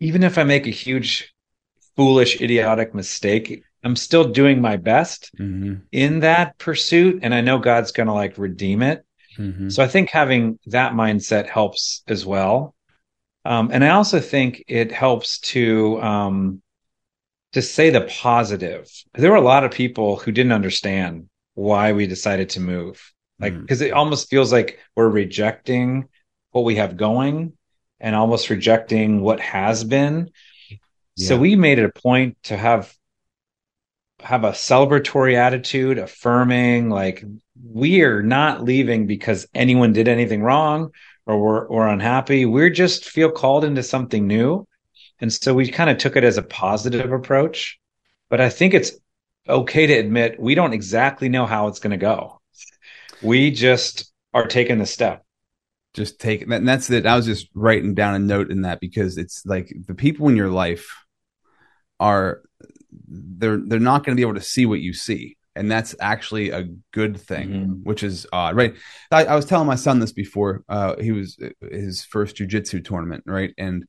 even 0.00 0.22
if 0.22 0.38
i 0.38 0.44
make 0.44 0.66
a 0.66 0.70
huge 0.70 1.34
foolish 1.96 2.40
idiotic 2.40 2.94
mistake 2.94 3.62
i'm 3.82 3.96
still 3.96 4.24
doing 4.24 4.60
my 4.60 4.76
best 4.76 5.30
mm-hmm. 5.38 5.74
in 5.90 6.20
that 6.20 6.56
pursuit 6.58 7.20
and 7.22 7.34
i 7.34 7.40
know 7.40 7.58
god's 7.58 7.92
going 7.92 8.06
to 8.06 8.12
like 8.12 8.36
redeem 8.36 8.82
it 8.82 9.04
mm-hmm. 9.38 9.68
so 9.68 9.82
i 9.82 9.88
think 9.88 10.10
having 10.10 10.58
that 10.66 10.92
mindset 10.92 11.48
helps 11.48 12.02
as 12.06 12.26
well 12.26 12.73
um, 13.44 13.70
and 13.72 13.84
i 13.84 13.90
also 13.90 14.20
think 14.20 14.64
it 14.68 14.92
helps 14.92 15.38
to 15.38 16.00
um, 16.02 16.62
to 17.54 17.62
say 17.62 17.88
the 17.90 18.02
positive. 18.02 18.90
There 19.14 19.30
were 19.30 19.36
a 19.36 19.40
lot 19.40 19.64
of 19.64 19.70
people 19.70 20.16
who 20.16 20.32
didn't 20.32 20.52
understand 20.52 21.28
why 21.54 21.92
we 21.92 22.06
decided 22.08 22.50
to 22.50 22.60
move. 22.60 23.12
Like, 23.38 23.58
because 23.58 23.80
mm. 23.80 23.86
it 23.86 23.92
almost 23.92 24.28
feels 24.28 24.52
like 24.52 24.80
we're 24.96 25.08
rejecting 25.08 26.08
what 26.50 26.64
we 26.64 26.76
have 26.76 26.96
going 26.96 27.52
and 28.00 28.16
almost 28.16 28.50
rejecting 28.50 29.20
what 29.20 29.38
has 29.38 29.84
been. 29.84 30.30
Yeah. 30.68 31.28
So 31.28 31.38
we 31.38 31.54
made 31.54 31.78
it 31.78 31.84
a 31.84 32.00
point 32.00 32.36
to 32.44 32.56
have 32.56 32.92
have 34.20 34.42
a 34.44 34.50
celebratory 34.52 35.34
attitude, 35.34 35.98
affirming 35.98 36.88
like 36.88 37.24
we 37.62 38.02
are 38.02 38.22
not 38.22 38.64
leaving 38.64 39.06
because 39.06 39.46
anyone 39.54 39.92
did 39.92 40.08
anything 40.08 40.42
wrong 40.42 40.90
or 41.26 41.40
we're, 41.40 41.68
we're 41.68 41.88
unhappy. 41.88 42.44
We're 42.44 42.70
just 42.70 43.06
feel 43.06 43.30
called 43.30 43.64
into 43.64 43.82
something 43.82 44.26
new 44.26 44.66
and 45.20 45.32
so 45.32 45.54
we 45.54 45.68
kind 45.68 45.90
of 45.90 45.98
took 45.98 46.16
it 46.16 46.24
as 46.24 46.36
a 46.36 46.42
positive 46.42 47.12
approach. 47.12 47.78
But 48.28 48.40
I 48.40 48.48
think 48.48 48.74
it's 48.74 48.92
okay 49.48 49.86
to 49.86 49.94
admit 49.94 50.40
we 50.40 50.54
don't 50.54 50.72
exactly 50.72 51.28
know 51.28 51.46
how 51.46 51.68
it's 51.68 51.78
going 51.78 51.92
to 51.92 51.96
go. 51.96 52.40
We 53.22 53.50
just 53.50 54.12
are 54.32 54.46
taking 54.46 54.78
the 54.78 54.86
step. 54.86 55.24
Just 55.94 56.20
take 56.20 56.42
and 56.42 56.66
that's 56.66 56.90
it. 56.90 57.06
I 57.06 57.14
was 57.16 57.26
just 57.26 57.48
writing 57.54 57.94
down 57.94 58.14
a 58.14 58.18
note 58.18 58.50
in 58.50 58.62
that 58.62 58.80
because 58.80 59.16
it's 59.16 59.46
like 59.46 59.72
the 59.86 59.94
people 59.94 60.28
in 60.28 60.36
your 60.36 60.50
life 60.50 60.88
are 62.00 62.42
they're 63.08 63.60
they're 63.64 63.78
not 63.78 64.04
going 64.04 64.16
to 64.16 64.20
be 64.20 64.26
able 64.28 64.34
to 64.34 64.40
see 64.40 64.66
what 64.66 64.80
you 64.80 64.92
see 64.92 65.36
and 65.56 65.70
that's 65.70 65.94
actually 66.00 66.50
a 66.50 66.68
good 66.92 67.20
thing, 67.20 67.48
mm-hmm. 67.48 67.72
which 67.84 68.02
is 68.02 68.26
odd, 68.32 68.56
right? 68.56 68.74
I, 69.10 69.24
I, 69.26 69.36
was 69.36 69.44
telling 69.44 69.66
my 69.66 69.76
son 69.76 70.00
this 70.00 70.12
before. 70.12 70.64
Uh, 70.68 70.96
he 71.00 71.12
was 71.12 71.38
his 71.70 72.04
first 72.04 72.36
jujitsu 72.36 72.84
tournament, 72.84 73.24
right? 73.26 73.54
And 73.56 73.84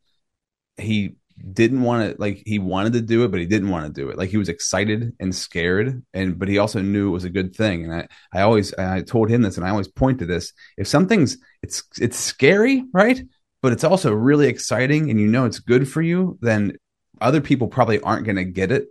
he 0.77 1.15
didn't 1.51 1.81
want 1.81 2.11
to 2.11 2.21
like 2.21 2.41
he 2.45 2.59
wanted 2.59 2.93
to 2.93 3.01
do 3.01 3.25
it 3.25 3.31
but 3.31 3.41
he 3.41 3.45
didn't 3.45 3.69
want 3.69 3.85
to 3.85 3.91
do 3.91 4.09
it 4.09 4.17
like 4.17 4.29
he 4.29 4.37
was 4.37 4.47
excited 4.47 5.13
and 5.19 5.35
scared 5.35 6.01
and 6.13 6.39
but 6.39 6.47
he 6.47 6.57
also 6.57 6.81
knew 6.81 7.09
it 7.09 7.11
was 7.11 7.25
a 7.25 7.29
good 7.29 7.53
thing 7.53 7.83
and 7.83 7.93
i 7.93 8.07
i 8.33 8.41
always 8.41 8.73
i 8.75 9.01
told 9.01 9.29
him 9.29 9.41
this 9.41 9.57
and 9.57 9.65
i 9.65 9.69
always 9.69 9.87
point 9.87 10.19
to 10.19 10.25
this 10.25 10.53
if 10.77 10.87
something's 10.87 11.37
it's 11.61 11.83
it's 11.99 12.17
scary 12.17 12.85
right 12.93 13.21
but 13.61 13.73
it's 13.73 13.83
also 13.83 14.13
really 14.13 14.47
exciting 14.47 15.09
and 15.09 15.19
you 15.19 15.27
know 15.27 15.45
it's 15.45 15.59
good 15.59 15.89
for 15.89 16.01
you 16.01 16.37
then 16.41 16.71
other 17.19 17.41
people 17.41 17.67
probably 17.67 17.99
aren't 17.99 18.25
going 18.25 18.37
to 18.37 18.45
get 18.45 18.71
it 18.71 18.87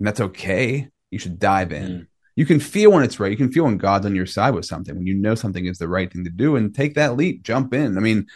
and 0.00 0.06
that's 0.06 0.20
okay 0.20 0.88
you 1.10 1.18
should 1.18 1.38
dive 1.38 1.72
in 1.72 1.90
mm. 1.90 2.06
you 2.36 2.46
can 2.46 2.60
feel 2.60 2.92
when 2.92 3.02
it's 3.02 3.20
right 3.20 3.30
you 3.30 3.36
can 3.36 3.52
feel 3.52 3.64
when 3.64 3.78
god's 3.78 4.06
on 4.06 4.14
your 4.14 4.26
side 4.26 4.54
with 4.54 4.64
something 4.64 4.94
when 4.96 5.06
you 5.06 5.14
know 5.14 5.34
something 5.34 5.66
is 5.66 5.78
the 5.78 5.88
right 5.88 6.12
thing 6.12 6.24
to 6.24 6.30
do 6.30 6.56
and 6.56 6.74
take 6.74 6.94
that 6.94 7.16
leap 7.16 7.42
jump 7.42 7.72
in 7.74 7.96
i 7.96 8.00
mean 8.00 8.26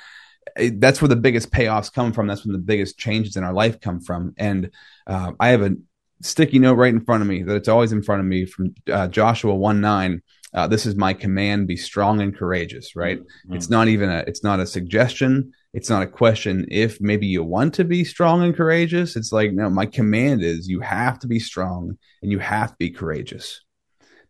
that's 0.57 1.01
where 1.01 1.09
the 1.09 1.17
biggest 1.17 1.51
payoffs 1.51 1.93
come 1.93 2.13
from. 2.13 2.27
That's 2.27 2.45
when 2.45 2.53
the 2.53 2.59
biggest 2.59 2.99
changes 2.99 3.37
in 3.37 3.45
our 3.45 3.53
life 3.53 3.81
come 3.81 4.01
from. 4.01 4.35
And 4.37 4.71
uh, 5.07 5.33
I 5.39 5.49
have 5.49 5.63
a 5.63 5.77
sticky 6.21 6.59
note 6.59 6.75
right 6.75 6.93
in 6.93 7.05
front 7.05 7.23
of 7.23 7.29
me 7.29 7.43
that 7.43 7.57
it's 7.57 7.69
always 7.69 7.93
in 7.93 8.03
front 8.03 8.21
of 8.21 8.27
me 8.27 8.47
from 8.47 8.75
uh, 8.91 9.09
Joshua 9.09 9.55
1 9.55 9.81
9. 9.81 10.23
Uh, 10.55 10.67
this 10.67 10.85
is 10.85 10.95
my 10.95 11.15
command 11.15 11.67
be 11.67 11.79
strong 11.79 12.21
and 12.21 12.37
courageous 12.37 12.95
right 12.95 13.19
mm-hmm. 13.19 13.55
it's 13.55 13.71
not 13.71 13.89
even 13.89 14.11
a 14.11 14.23
it's 14.27 14.45
not 14.45 14.61
a 14.61 14.67
suggestion 14.67 15.51
it's 15.75 15.89
not 15.89 16.03
a 16.03 16.07
question 16.07 16.67
if 16.71 17.01
maybe 17.01 17.27
you 17.27 17.43
want 17.43 17.75
to 17.75 17.85
be 17.85 18.05
strong 18.05 18.43
and 18.43 18.57
courageous 18.57 19.17
it's 19.17 19.33
like 19.33 19.53
no 19.53 19.71
my 19.71 19.87
command 19.87 20.43
is 20.43 20.69
you 20.69 20.81
have 20.81 21.19
to 21.19 21.27
be 21.27 21.39
strong 21.39 21.97
and 22.23 22.31
you 22.31 22.39
have 22.39 22.71
to 22.71 22.77
be 22.79 22.91
courageous 22.91 23.63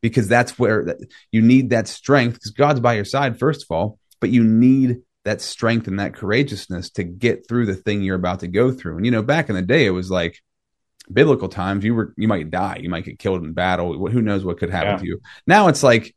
because 0.00 0.28
that's 0.28 0.58
where 0.58 0.96
you 1.30 1.42
need 1.42 1.70
that 1.70 1.88
strength 1.88 2.34
because 2.34 2.50
god's 2.50 2.80
by 2.80 2.94
your 2.94 3.04
side 3.04 3.38
first 3.38 3.62
of 3.62 3.70
all 3.70 3.98
but 4.20 4.30
you 4.30 4.44
need 4.44 5.02
that 5.24 5.40
strength 5.40 5.86
and 5.86 5.98
that 6.00 6.14
courageousness 6.14 6.90
to 6.90 7.04
get 7.04 7.46
through 7.46 7.66
the 7.66 7.74
thing 7.74 8.02
you're 8.02 8.16
about 8.16 8.40
to 8.40 8.48
go 8.48 8.72
through. 8.72 8.96
And 8.96 9.04
you 9.04 9.12
know, 9.12 9.22
back 9.22 9.48
in 9.48 9.54
the 9.54 9.62
day, 9.62 9.86
it 9.86 9.90
was 9.90 10.10
like 10.10 10.40
biblical 11.12 11.48
times. 11.48 11.84
You 11.84 11.94
were 11.94 12.14
you 12.16 12.28
might 12.28 12.50
die, 12.50 12.78
you 12.80 12.88
might 12.88 13.04
get 13.04 13.18
killed 13.18 13.44
in 13.44 13.52
battle. 13.52 14.08
Who 14.08 14.22
knows 14.22 14.44
what 14.44 14.58
could 14.58 14.70
happen 14.70 14.92
yeah. 14.92 14.98
to 14.98 15.06
you? 15.06 15.20
Now 15.46 15.68
it's 15.68 15.82
like, 15.82 16.14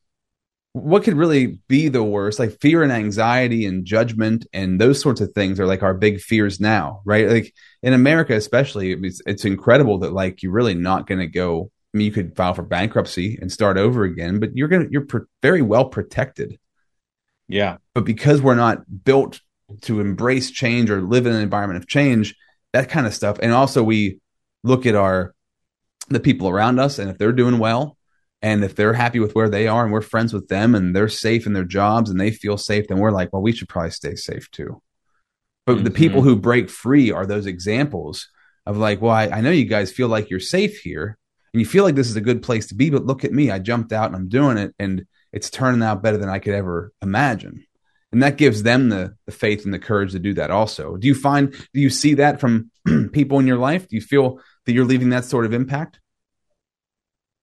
what 0.75 1.03
could 1.03 1.15
really 1.15 1.59
be 1.67 1.87
the 1.87 2.03
worst? 2.03 2.39
Like 2.39 2.59
fear 2.59 2.83
and 2.83 2.91
anxiety 2.91 3.65
and 3.65 3.85
judgment 3.85 4.45
and 4.53 4.79
those 4.79 5.01
sorts 5.01 5.21
of 5.21 5.31
things 5.31 5.59
are 5.59 5.65
like 5.65 5.83
our 5.83 5.93
big 5.93 6.19
fears 6.19 6.59
now, 6.59 7.01
right? 7.05 7.29
Like 7.29 7.53
in 7.81 7.93
America, 7.93 8.33
especially, 8.33 8.91
it's, 8.91 9.21
it's 9.25 9.45
incredible 9.45 9.99
that 9.99 10.13
like 10.13 10.43
you're 10.43 10.51
really 10.51 10.73
not 10.73 11.07
going 11.07 11.19
to 11.19 11.27
go. 11.27 11.71
I 11.93 11.97
mean, 11.97 12.05
you 12.05 12.11
could 12.11 12.35
file 12.35 12.53
for 12.53 12.63
bankruptcy 12.63 13.37
and 13.41 13.51
start 13.51 13.77
over 13.77 14.03
again, 14.03 14.39
but 14.39 14.55
you're 14.55 14.67
gonna 14.67 14.87
you're 14.91 15.07
very 15.41 15.61
well 15.61 15.85
protected 15.85 16.59
yeah. 17.47 17.77
But 17.93 18.05
because 18.05 18.41
we're 18.41 18.55
not 18.55 19.03
built 19.03 19.39
to 19.81 19.99
embrace 19.99 20.51
change 20.51 20.89
or 20.89 21.01
live 21.01 21.25
in 21.25 21.33
an 21.33 21.41
environment 21.41 21.81
of 21.81 21.87
change, 21.87 22.35
that 22.73 22.89
kind 22.89 23.07
of 23.07 23.13
stuff. 23.13 23.39
And 23.41 23.51
also 23.51 23.83
we 23.83 24.19
look 24.63 24.85
at 24.85 24.95
our 24.95 25.33
the 26.09 26.19
people 26.19 26.47
around 26.47 26.79
us 26.79 26.99
and 26.99 27.09
if 27.09 27.17
they're 27.17 27.31
doing 27.31 27.57
well 27.57 27.94
and 28.45 28.63
if 28.63 28.75
they're 28.75 28.93
happy 28.93 29.19
with 29.19 29.33
where 29.33 29.49
they 29.49 29.67
are 29.67 29.83
and 29.83 29.91
we're 29.91 30.01
friends 30.01 30.31
with 30.31 30.49
them 30.49 30.75
and 30.75 30.95
they're 30.95 31.09
safe 31.09 31.47
in 31.47 31.53
their 31.53 31.63
jobs 31.63 32.11
and 32.11 32.21
they 32.21 32.29
feel 32.29 32.59
safe, 32.59 32.87
then 32.87 32.99
we're 32.99 33.09
like, 33.09 33.33
well, 33.33 33.41
we 33.41 33.51
should 33.51 33.67
probably 33.67 33.89
stay 33.89 34.13
safe 34.13 34.51
too. 34.51 34.83
But 35.65 35.77
mm-hmm. 35.77 35.85
the 35.85 35.89
people 35.91 36.21
who 36.21 36.35
break 36.35 36.69
free 36.69 37.11
are 37.11 37.25
those 37.25 37.47
examples 37.47 38.29
of 38.67 38.77
like, 38.77 39.01
well, 39.01 39.15
I, 39.15 39.29
I 39.29 39.41
know 39.41 39.49
you 39.49 39.65
guys 39.65 39.91
feel 39.91 40.09
like 40.09 40.29
you're 40.29 40.39
safe 40.39 40.77
here 40.81 41.17
and 41.55 41.59
you 41.59 41.65
feel 41.65 41.83
like 41.83 41.95
this 41.95 42.07
is 42.07 42.17
a 42.17 42.21
good 42.21 42.43
place 42.43 42.67
to 42.67 42.75
be, 42.75 42.91
but 42.91 43.07
look 43.07 43.23
at 43.25 43.33
me. 43.33 43.49
I 43.49 43.57
jumped 43.57 43.91
out 43.91 44.05
and 44.05 44.15
I'm 44.15 44.29
doing 44.29 44.59
it. 44.59 44.75
And 44.77 45.07
it's 45.33 45.49
turning 45.49 45.81
out 45.81 46.03
better 46.03 46.17
than 46.17 46.29
I 46.29 46.37
could 46.37 46.53
ever 46.53 46.93
imagine. 47.01 47.65
And 48.11 48.21
that 48.21 48.37
gives 48.37 48.61
them 48.61 48.89
the, 48.89 49.15
the 49.25 49.31
faith 49.31 49.65
and 49.65 49.73
the 49.73 49.79
courage 49.79 50.11
to 50.11 50.19
do 50.19 50.35
that 50.35 50.51
also. 50.51 50.97
Do 50.97 51.07
you 51.07 51.15
find, 51.15 51.51
do 51.73 51.81
you 51.81 51.89
see 51.89 52.13
that 52.13 52.39
from 52.39 52.69
people 53.11 53.39
in 53.39 53.47
your 53.47 53.57
life? 53.57 53.87
Do 53.87 53.95
you 53.95 54.03
feel 54.03 54.39
that 54.67 54.73
you're 54.73 54.85
leaving 54.85 55.09
that 55.09 55.25
sort 55.25 55.45
of 55.45 55.53
impact? 55.53 55.99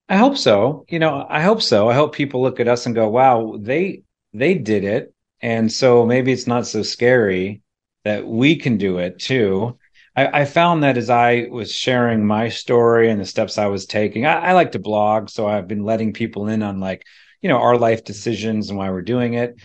I 0.08 0.16
hope 0.16 0.36
so. 0.36 0.84
You 0.88 0.98
know, 0.98 1.26
I 1.28 1.40
hope 1.42 1.62
so. 1.62 1.88
I 1.88 1.94
hope 1.94 2.14
people 2.14 2.42
look 2.42 2.60
at 2.60 2.68
us 2.68 2.86
and 2.86 2.94
go, 2.94 3.08
wow, 3.08 3.56
they, 3.58 4.02
they 4.32 4.54
did 4.54 4.84
it. 4.84 5.14
And 5.40 5.72
so 5.72 6.04
maybe 6.04 6.32
it's 6.32 6.46
not 6.46 6.66
so 6.66 6.82
scary 6.82 7.62
that 8.04 8.26
we 8.26 8.56
can 8.56 8.76
do 8.76 8.98
it 8.98 9.18
too. 9.18 9.78
I, 10.14 10.42
I, 10.42 10.44
found 10.44 10.82
that 10.82 10.98
as 10.98 11.08
I 11.08 11.46
was 11.50 11.72
sharing 11.72 12.26
my 12.26 12.50
story 12.50 13.10
and 13.10 13.20
the 13.20 13.24
steps 13.24 13.56
I 13.56 13.66
was 13.66 13.86
taking, 13.86 14.26
I, 14.26 14.48
I, 14.48 14.52
like 14.52 14.72
to 14.72 14.78
blog, 14.78 15.30
so 15.30 15.46
I've 15.46 15.66
been 15.66 15.84
letting 15.84 16.12
people 16.12 16.48
in 16.48 16.62
on 16.62 16.80
like 16.80 17.02
you 17.42 17.48
know 17.48 17.58
our 17.58 17.76
life 17.76 18.04
decisions 18.04 18.70
and 18.70 18.78
why 18.78 18.88
we're 18.90 19.02
doing 19.02 19.34
it 19.34 19.56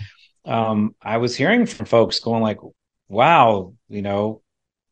um, 0.45 0.95
i 1.02 1.17
was 1.17 1.36
hearing 1.36 1.65
from 1.65 1.86
folks 1.86 2.19
going 2.19 2.41
like 2.41 2.58
wow 3.08 3.73
you 3.88 4.02
know 4.02 4.41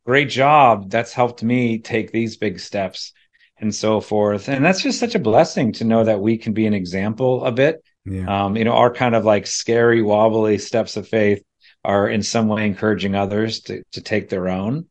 great 0.06 0.30
job 0.30 0.88
that's 0.88 1.12
helped 1.12 1.42
me 1.42 1.78
take 1.78 2.12
these 2.12 2.36
big 2.36 2.58
steps 2.60 3.12
and 3.58 3.74
so 3.74 4.00
forth 4.00 4.48
and 4.48 4.64
that's 4.64 4.82
just 4.82 5.00
such 5.00 5.14
a 5.14 5.20
blessing 5.20 5.72
to 5.72 5.84
know 5.84 6.04
that 6.04 6.20
we 6.20 6.36
can 6.36 6.52
be 6.52 6.66
an 6.66 6.74
example 6.74 7.44
of 7.44 7.58
it 7.58 7.82
yeah. 8.04 8.44
um, 8.44 8.56
you 8.56 8.64
know 8.64 8.72
our 8.72 8.92
kind 8.92 9.14
of 9.14 9.24
like 9.24 9.46
scary 9.46 10.02
wobbly 10.02 10.58
steps 10.58 10.96
of 10.96 11.08
faith 11.08 11.42
are 11.84 12.08
in 12.08 12.22
some 12.22 12.48
way 12.48 12.66
encouraging 12.66 13.14
others 13.14 13.60
to, 13.60 13.82
to 13.92 14.00
take 14.00 14.28
their 14.28 14.48
own 14.48 14.86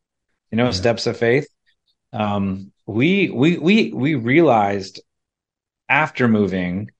you 0.50 0.56
know 0.56 0.66
yeah. 0.66 0.70
steps 0.70 1.06
of 1.06 1.16
faith 1.16 1.48
um, 2.12 2.72
we 2.86 3.30
we 3.30 3.58
we 3.58 3.92
we 3.92 4.14
realized 4.14 5.00
after 5.88 6.28
moving 6.28 6.90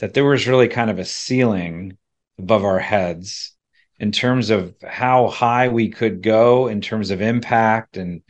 that 0.00 0.14
there 0.14 0.24
was 0.24 0.46
really 0.46 0.68
kind 0.68 0.90
of 0.90 0.98
a 0.98 1.04
ceiling 1.04 1.96
above 2.38 2.64
our 2.64 2.78
heads 2.78 3.54
in 3.98 4.10
terms 4.10 4.50
of 4.50 4.74
how 4.82 5.28
high 5.28 5.68
we 5.68 5.88
could 5.88 6.22
go 6.22 6.66
in 6.66 6.80
terms 6.80 7.10
of 7.10 7.22
impact 7.22 7.96
and 7.96 8.22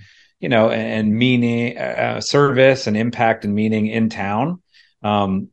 you 0.44 0.50
know 0.50 0.68
and 0.68 1.16
meaning 1.16 1.78
uh, 1.78 2.20
service 2.20 2.86
and 2.86 2.98
impact 2.98 3.46
and 3.46 3.54
meaning 3.54 3.86
in 3.86 4.10
town. 4.10 4.60
Um, 5.02 5.48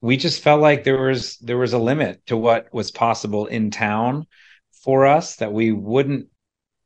we 0.00 0.16
just 0.16 0.42
felt 0.42 0.60
like 0.60 0.82
there 0.82 1.00
was 1.00 1.36
there 1.36 1.56
was 1.56 1.74
a 1.74 1.78
limit 1.78 2.26
to 2.26 2.36
what 2.36 2.66
was 2.74 2.90
possible 2.90 3.46
in 3.46 3.70
town 3.70 4.26
for 4.82 5.06
us 5.06 5.36
that 5.36 5.52
we 5.52 5.70
wouldn't 5.70 6.26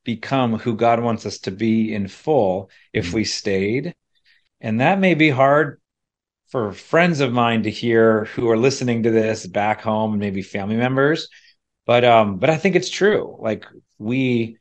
become 0.04 0.58
who 0.58 0.76
God 0.76 1.02
wants 1.02 1.24
us 1.24 1.38
to 1.40 1.50
be 1.50 1.94
in 1.94 2.08
full 2.08 2.68
if 2.92 3.06
mm-hmm. 3.06 3.16
we 3.16 3.24
stayed. 3.24 3.94
And 4.60 4.82
that 4.82 4.98
may 4.98 5.14
be 5.14 5.30
hard 5.30 5.80
for 6.48 6.74
friends 6.74 7.20
of 7.20 7.32
mine 7.32 7.62
to 7.62 7.70
hear 7.70 8.26
who 8.26 8.50
are 8.50 8.58
listening 8.58 9.04
to 9.04 9.10
this 9.10 9.46
back 9.46 9.80
home 9.80 10.10
and 10.12 10.20
maybe 10.20 10.42
family 10.42 10.76
members 10.76 11.28
but 11.86 12.04
um 12.04 12.38
but 12.38 12.50
i 12.50 12.56
think 12.56 12.76
it's 12.76 12.90
true. 12.90 13.36
Like 13.40 13.64
we 13.98 14.58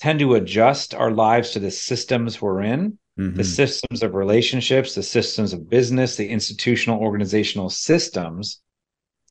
tend 0.00 0.20
to 0.20 0.34
adjust 0.34 0.94
our 0.94 1.10
lives 1.10 1.50
to 1.50 1.58
the 1.58 1.70
systems 1.70 2.40
we're 2.40 2.62
in 2.62 2.98
mm-hmm. 3.18 3.36
the 3.36 3.44
systems 3.44 4.02
of 4.02 4.14
relationships, 4.14 4.94
the 4.94 5.02
systems 5.02 5.52
of 5.52 5.68
business, 5.68 6.16
the 6.16 6.28
institutional 6.28 7.00
organizational 7.00 7.70
systems. 7.70 8.60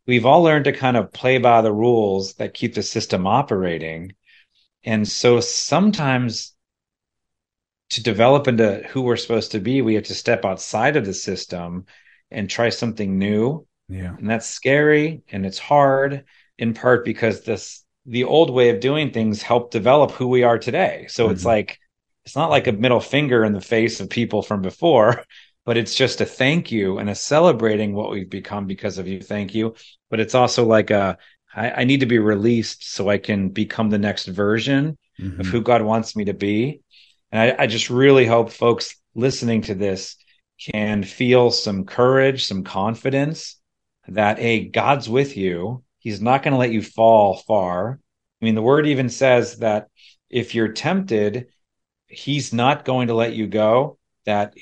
We've 0.05 0.25
all 0.25 0.43
learned 0.43 0.65
to 0.65 0.73
kind 0.73 0.97
of 0.97 1.11
play 1.11 1.37
by 1.37 1.61
the 1.61 1.73
rules 1.73 2.33
that 2.35 2.53
keep 2.53 2.75
the 2.75 2.83
system 2.83 3.25
operating. 3.25 4.13
And 4.83 5.07
so 5.07 5.39
sometimes 5.39 6.53
to 7.91 8.03
develop 8.03 8.47
into 8.47 8.83
who 8.89 9.01
we're 9.01 9.17
supposed 9.17 9.51
to 9.53 9.59
be, 9.59 9.81
we 9.81 9.95
have 9.95 10.05
to 10.05 10.15
step 10.15 10.45
outside 10.45 10.95
of 10.95 11.05
the 11.05 11.13
system 11.13 11.85
and 12.31 12.49
try 12.49 12.69
something 12.69 13.17
new. 13.17 13.65
Yeah. 13.89 14.15
And 14.17 14.29
that's 14.29 14.47
scary 14.47 15.23
and 15.29 15.45
it's 15.45 15.59
hard 15.59 16.25
in 16.57 16.73
part 16.73 17.05
because 17.05 17.41
this 17.41 17.83
the 18.07 18.23
old 18.23 18.49
way 18.49 18.69
of 18.69 18.79
doing 18.79 19.11
things 19.11 19.41
helped 19.41 19.71
develop 19.71 20.11
who 20.11 20.27
we 20.27 20.43
are 20.43 20.57
today. 20.57 21.05
So 21.09 21.25
mm-hmm. 21.25 21.33
it's 21.33 21.45
like 21.45 21.77
it's 22.25 22.35
not 22.35 22.49
like 22.49 22.67
a 22.67 22.71
middle 22.71 22.99
finger 22.99 23.43
in 23.43 23.53
the 23.53 23.61
face 23.61 23.99
of 23.99 24.09
people 24.09 24.41
from 24.41 24.61
before, 24.61 25.23
but 25.65 25.77
it's 25.77 25.93
just 25.93 26.21
a 26.21 26.25
thank 26.25 26.71
you 26.71 26.97
and 26.97 27.09
a 27.09 27.15
celebrating 27.15 27.93
what 27.93 28.11
we've 28.11 28.29
become 28.29 28.65
because 28.65 28.97
of 28.97 29.07
you. 29.07 29.21
Thank 29.21 29.53
you. 29.53 29.75
But 30.09 30.19
it's 30.21 30.35
also 30.35 30.65
like 30.65 30.89
a 30.89 31.17
I, 31.53 31.71
I 31.71 31.83
need 31.83 31.99
to 31.99 32.05
be 32.05 32.19
released 32.19 32.89
so 32.89 33.09
I 33.09 33.17
can 33.17 33.49
become 33.49 33.89
the 33.89 33.97
next 33.97 34.25
version 34.27 34.97
mm-hmm. 35.19 35.41
of 35.41 35.47
who 35.47 35.61
God 35.61 35.81
wants 35.81 36.15
me 36.15 36.25
to 36.25 36.33
be. 36.33 36.81
And 37.31 37.41
I, 37.41 37.63
I 37.63 37.67
just 37.67 37.89
really 37.89 38.25
hope 38.25 38.51
folks 38.51 38.95
listening 39.15 39.63
to 39.63 39.75
this 39.75 40.15
can 40.71 41.03
feel 41.03 41.51
some 41.51 41.85
courage, 41.85 42.45
some 42.45 42.63
confidence 42.63 43.59
that 44.07 44.39
a 44.39 44.67
God's 44.69 45.09
with 45.09 45.35
you 45.35 45.83
He's 45.99 46.21
not 46.21 46.43
going 46.43 46.53
to 46.53 46.57
let 46.57 46.71
you 46.71 46.81
fall 46.81 47.37
far. 47.37 47.99
I 48.41 48.45
mean, 48.45 48.55
the 48.55 48.61
word 48.61 48.87
even 48.87 49.09
says 49.09 49.57
that 49.57 49.87
if 50.29 50.53
you're 50.53 50.73
tempted, 50.73 51.47
he's 52.07 52.53
not 52.53 52.85
going 52.85 53.07
to 53.07 53.13
let 53.13 53.33
you 53.33 53.47
go. 53.47 53.97
That 54.25 54.53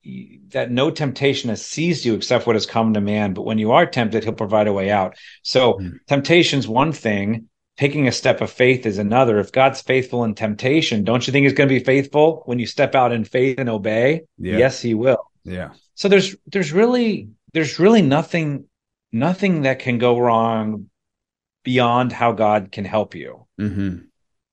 he, 0.00 0.40
that 0.48 0.70
no 0.70 0.90
temptation 0.90 1.50
has 1.50 1.64
seized 1.64 2.04
you 2.04 2.14
except 2.14 2.46
what 2.46 2.56
has 2.56 2.66
come 2.66 2.94
to 2.94 3.00
man. 3.00 3.34
But 3.34 3.42
when 3.42 3.58
you 3.58 3.72
are 3.72 3.86
tempted, 3.86 4.24
he'll 4.24 4.32
provide 4.32 4.66
a 4.66 4.72
way 4.72 4.90
out. 4.90 5.16
So 5.42 5.74
mm. 5.74 5.98
temptation's 6.08 6.66
one 6.66 6.92
thing. 6.92 7.46
Taking 7.76 8.08
a 8.08 8.12
step 8.12 8.42
of 8.42 8.50
faith 8.50 8.84
is 8.84 8.98
another. 8.98 9.38
If 9.38 9.52
God's 9.52 9.80
faithful 9.80 10.24
in 10.24 10.34
temptation, 10.34 11.02
don't 11.02 11.26
you 11.26 11.32
think 11.32 11.44
he's 11.44 11.54
going 11.54 11.68
to 11.68 11.74
be 11.74 11.82
faithful 11.82 12.42
when 12.44 12.58
you 12.58 12.66
step 12.66 12.94
out 12.94 13.10
in 13.10 13.24
faith 13.24 13.58
and 13.58 13.70
obey? 13.70 14.22
Yeah. 14.36 14.58
Yes, 14.58 14.82
he 14.82 14.92
will. 14.92 15.30
Yeah. 15.44 15.70
So 15.94 16.08
there's 16.08 16.36
there's 16.46 16.72
really 16.72 17.30
there's 17.54 17.78
really 17.78 18.02
nothing 18.02 18.66
nothing 19.12 19.62
that 19.62 19.80
can 19.80 19.98
go 19.98 20.18
wrong 20.18 20.90
beyond 21.64 22.12
how 22.12 22.32
God 22.32 22.72
can 22.72 22.84
help 22.84 23.14
you. 23.14 23.46
Mm-hmm. 23.60 23.98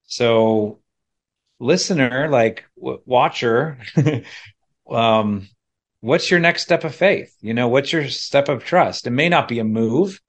So, 0.03 0.79
listener, 1.59 2.27
like 2.29 2.65
w- 2.77 3.01
watcher, 3.05 3.77
um, 4.89 5.47
what's 6.01 6.29
your 6.31 6.39
next 6.39 6.63
step 6.63 6.83
of 6.83 6.95
faith? 6.95 7.35
You 7.41 7.53
know, 7.53 7.67
what's 7.67 7.91
your 7.91 8.07
step 8.07 8.49
of 8.49 8.63
trust? 8.63 9.07
It 9.07 9.11
may 9.11 9.29
not 9.29 9.47
be 9.47 9.59
a 9.59 9.63
move. 9.63 10.19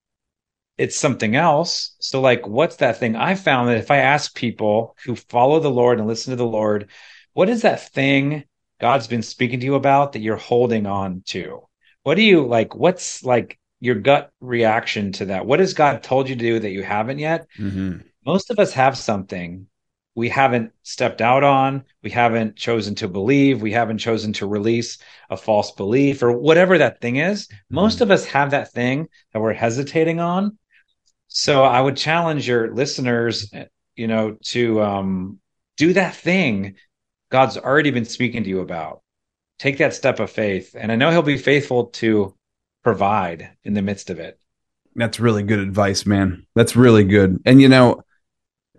It's 0.77 0.97
something 0.97 1.35
else. 1.35 1.97
So, 2.01 2.21
like, 2.21 2.47
what's 2.47 2.77
that 2.77 2.99
thing? 2.99 3.17
I 3.17 3.35
found 3.35 3.69
that 3.69 3.79
if 3.79 3.91
I 3.91 3.99
ask 3.99 4.35
people 4.35 4.97
who 5.05 5.17
follow 5.17 5.61
the 5.61 5.71
Lord 5.71 5.99
and 5.99 6.07
listen 6.07 6.31
to 6.31 6.37
the 6.37 6.47
Lord, 6.47 6.91
what 7.33 7.49
is 7.49 7.63
that 7.63 7.89
thing 7.93 8.45
God's 8.81 9.09
been 9.09 9.23
speaking 9.23 9.61
to 9.61 9.67
you 9.67 9.75
about 9.75 10.13
that 10.13 10.21
you're 10.21 10.37
holding 10.37 10.87
on 10.87 11.23
to? 11.27 11.63
What 12.05 12.15
do 12.15 12.23
you 12.23 12.47
like? 12.47 12.75
What's 12.75 13.25
like 13.25 13.58
your 13.81 13.95
gut 13.97 14.33
reaction 14.41 15.13
to 15.13 15.27
that. 15.27 15.47
What 15.47 15.61
has 15.61 15.75
God 15.75 16.03
told 16.03 16.29
you 16.29 16.35
to 16.35 16.41
do 16.41 16.59
that 16.59 16.71
you 16.71 16.83
haven't 16.83 17.19
yet? 17.19 17.47
Mm-hmm. 17.59 17.99
Most 18.27 18.51
of 18.51 18.59
us 18.59 18.73
have 18.73 18.97
something 18.97 19.67
we 20.19 20.29
haven't 20.29 20.73
stepped 20.83 21.21
out 21.21 21.45
on, 21.45 21.85
we 22.03 22.11
haven't 22.11 22.57
chosen 22.57 22.97
to 22.97 23.07
believe, 23.07 23.63
we 23.63 23.71
haven't 23.71 23.99
chosen 23.99 24.33
to 24.33 24.49
release 24.49 24.99
a 25.31 25.37
false 25.37 25.71
belief 25.71 26.25
or 26.25 26.33
whatever 26.33 26.77
that 26.77 27.01
thing 27.01 27.17
is. 27.17 27.47
Mm-hmm. 27.47 27.75
Most 27.77 28.01
of 28.01 28.11
us 28.11 28.25
have 28.25 28.51
that 28.51 28.73
thing 28.73 29.09
that 29.33 29.39
we're 29.39 29.53
hesitating 29.53 30.19
on. 30.19 30.59
So 31.29 31.63
I 31.63 31.81
would 31.81 31.97
challenge 31.97 32.49
your 32.49 32.75
listeners, 32.75 33.49
you 33.95 34.09
know, 34.09 34.37
to 34.47 34.83
um, 34.83 35.39
do 35.77 35.93
that 35.93 36.17
thing 36.17 36.75
God's 37.31 37.57
already 37.57 37.93
been 37.93 38.05
speaking 38.05 38.43
to 38.43 38.49
you 38.49 38.61
about. 38.61 39.03
Take 39.59 39.79
that 39.79 39.95
step 39.95 40.19
of 40.19 40.31
faith. 40.31 40.75
And 40.77 40.91
I 40.91 40.97
know 40.97 41.11
he'll 41.11 41.23
be 41.23 41.39
faithful 41.39 41.87
to 41.87 42.35
provide 42.89 43.51
in 43.65 43.75
the 43.75 43.83
midst 43.83 44.09
of 44.09 44.19
it. 44.19 44.41
That's 44.97 45.21
really 45.21 45.43
good 45.43 45.59
advice, 45.59 46.07
man. 46.07 46.47
That's 46.55 46.75
really 46.75 47.05
good. 47.05 47.39
And 47.45 47.61
you 47.61 47.69
know, 47.69 48.03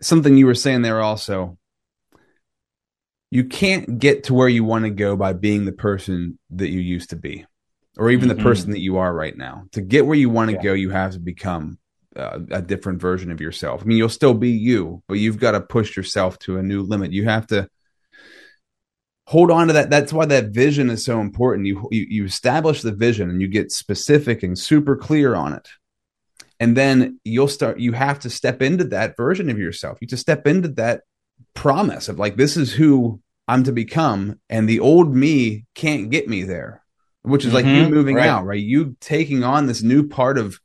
something 0.01 0.35
you 0.35 0.47
were 0.47 0.55
saying 0.55 0.81
there 0.81 0.99
also, 0.99 1.59
you 3.29 3.43
can't 3.43 3.99
get 3.99 4.23
to 4.23 4.33
where 4.33 4.49
you 4.49 4.63
want 4.63 4.85
to 4.85 4.89
go 4.89 5.15
by 5.15 5.33
being 5.33 5.65
the 5.65 5.71
person 5.71 6.39
that 6.49 6.69
you 6.69 6.79
used 6.79 7.11
to 7.11 7.15
be 7.15 7.45
or 7.99 8.09
even 8.09 8.29
mm-hmm. 8.29 8.39
the 8.39 8.43
person 8.43 8.71
that 8.71 8.79
you 8.79 8.97
are 8.97 9.13
right 9.13 9.37
now. 9.37 9.65
To 9.73 9.81
get 9.81 10.07
where 10.07 10.17
you 10.17 10.31
want 10.31 10.49
to 10.49 10.55
yeah. 10.55 10.63
go, 10.63 10.73
you 10.73 10.89
have 10.89 11.11
to 11.11 11.19
become 11.19 11.77
uh, 12.15 12.39
a 12.49 12.63
different 12.63 12.99
version 12.99 13.31
of 13.31 13.39
yourself. 13.39 13.83
I 13.83 13.85
mean, 13.85 13.99
you'll 13.99 14.09
still 14.09 14.33
be 14.33 14.49
you, 14.49 15.03
but 15.07 15.19
you've 15.19 15.39
got 15.39 15.51
to 15.51 15.61
push 15.61 15.95
yourself 15.95 16.39
to 16.39 16.57
a 16.57 16.63
new 16.63 16.81
limit. 16.81 17.13
You 17.13 17.25
have 17.25 17.45
to 17.47 17.69
hold 19.29 19.51
on 19.51 19.67
to 19.67 19.73
that. 19.73 19.91
That's 19.91 20.11
why 20.11 20.25
that 20.25 20.47
vision 20.49 20.89
is 20.89 21.05
so 21.05 21.21
important. 21.21 21.67
You, 21.67 21.87
you 21.91 22.07
you 22.09 22.25
establish 22.25 22.81
the 22.81 22.91
vision 22.91 23.29
and 23.29 23.41
you 23.41 23.47
get 23.47 23.71
specific 23.71 24.41
and 24.41 24.57
super 24.57 24.97
clear 24.97 25.35
on 25.35 25.53
it. 25.53 25.69
And 26.59 26.75
then 26.75 27.19
you'll 27.23 27.47
start 27.47 27.79
you 27.79 27.93
have 27.93 28.19
to 28.21 28.29
step 28.29 28.61
into 28.61 28.85
that 28.85 29.15
version 29.15 29.49
of 29.49 29.59
yourself. 29.59 29.99
You 30.01 30.05
have 30.05 30.09
to 30.09 30.17
step 30.17 30.47
into 30.47 30.69
that 30.69 31.03
promise 31.53 32.09
of 32.09 32.19
like 32.19 32.35
this 32.35 32.57
is 32.57 32.73
who 32.73 33.19
i'm 33.47 33.63
to 33.63 33.71
become 33.71 34.39
and 34.49 34.67
the 34.67 34.79
old 34.79 35.13
me 35.15 35.65
can't 35.73 36.09
get 36.09 36.27
me 36.27 36.43
there 36.43 36.83
which 37.21 37.43
is 37.43 37.53
mm-hmm, 37.53 37.55
like 37.55 37.65
you 37.65 37.83
mm-hmm. 37.83 37.93
moving 37.93 38.15
right. 38.15 38.27
out 38.27 38.45
right? 38.45 38.61
You 38.61 38.95
taking 38.99 39.43
on 39.43 39.65
this 39.65 39.81
new 39.81 40.07
part 40.07 40.37
of 40.37 40.59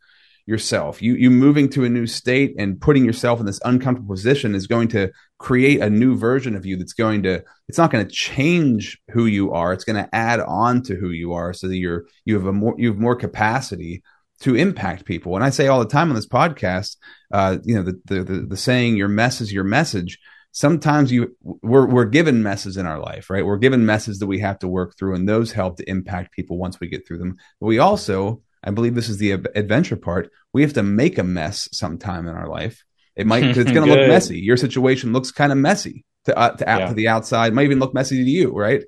yourself. 0.46 1.00
You 1.00 1.14
you 1.14 1.30
moving 1.30 1.68
to 1.70 1.84
a 1.84 1.88
new 1.88 2.06
state 2.06 2.54
and 2.58 2.80
putting 2.80 3.04
yourself 3.04 3.40
in 3.40 3.46
this 3.46 3.60
uncomfortable 3.64 4.14
position 4.14 4.54
is 4.54 4.66
going 4.66 4.88
to 4.88 5.10
create 5.38 5.80
a 5.80 5.90
new 5.90 6.16
version 6.16 6.54
of 6.54 6.66
you 6.66 6.76
that's 6.76 6.92
going 6.92 7.22
to 7.22 7.42
it's 7.68 7.78
not 7.78 7.90
going 7.90 8.06
to 8.06 8.12
change 8.12 8.98
who 9.10 9.26
you 9.26 9.52
are. 9.52 9.72
It's 9.72 9.84
going 9.84 10.02
to 10.02 10.14
add 10.14 10.40
on 10.40 10.82
to 10.84 10.96
who 10.96 11.10
you 11.10 11.32
are 11.32 11.52
so 11.52 11.68
that 11.68 11.76
you're 11.76 12.06
you 12.24 12.34
have 12.34 12.46
a 12.46 12.52
more 12.52 12.74
you 12.76 12.88
have 12.88 12.98
more 12.98 13.16
capacity 13.16 14.02
to 14.40 14.54
impact 14.54 15.04
people. 15.04 15.34
And 15.36 15.44
I 15.44 15.50
say 15.50 15.68
all 15.68 15.80
the 15.80 15.86
time 15.86 16.10
on 16.10 16.16
this 16.16 16.26
podcast, 16.26 16.96
uh, 17.32 17.58
you 17.64 17.76
know, 17.76 17.82
the, 17.82 18.00
the 18.04 18.24
the 18.24 18.40
the 18.40 18.56
saying 18.56 18.96
your 18.96 19.08
mess 19.08 19.40
is 19.40 19.52
your 19.52 19.64
message 19.64 20.18
sometimes 20.54 21.10
you 21.10 21.36
we're 21.42 21.84
we're 21.84 22.04
given 22.04 22.42
messes 22.42 22.76
in 22.76 22.86
our 22.86 22.98
life, 22.98 23.28
right? 23.28 23.44
We're 23.44 23.58
given 23.58 23.84
messes 23.84 24.20
that 24.20 24.26
we 24.26 24.38
have 24.38 24.58
to 24.60 24.68
work 24.68 24.96
through, 24.96 25.16
and 25.16 25.28
those 25.28 25.52
help 25.52 25.76
to 25.76 25.90
impact 25.90 26.32
people 26.32 26.56
once 26.56 26.80
we 26.80 26.88
get 26.88 27.06
through 27.06 27.18
them. 27.18 27.36
But 27.60 27.66
we 27.66 27.78
also 27.78 28.40
I 28.64 28.70
believe 28.70 28.94
this 28.94 29.08
is 29.08 29.18
the 29.18 29.32
adventure 29.32 29.96
part. 29.96 30.30
We 30.52 30.62
have 30.62 30.72
to 30.74 30.82
make 30.82 31.18
a 31.18 31.24
mess 31.24 31.68
sometime 31.72 32.26
in 32.26 32.34
our 32.34 32.48
life. 32.48 32.82
It 33.14 33.26
might 33.26 33.44
it's 33.44 33.70
going 33.70 33.86
to 33.86 33.94
look 33.94 34.08
messy. 34.08 34.40
Your 34.40 34.56
situation 34.56 35.12
looks 35.12 35.30
kind 35.30 35.52
of 35.52 35.58
messy 35.58 36.04
to 36.24 36.36
uh, 36.36 36.56
to, 36.56 36.64
yeah. 36.66 36.88
to 36.88 36.94
the 36.94 37.08
outside. 37.08 37.48
It 37.48 37.54
might 37.54 37.66
even 37.66 37.78
look 37.78 37.94
messy 37.94 38.24
to 38.24 38.30
you, 38.30 38.52
right? 38.52 38.82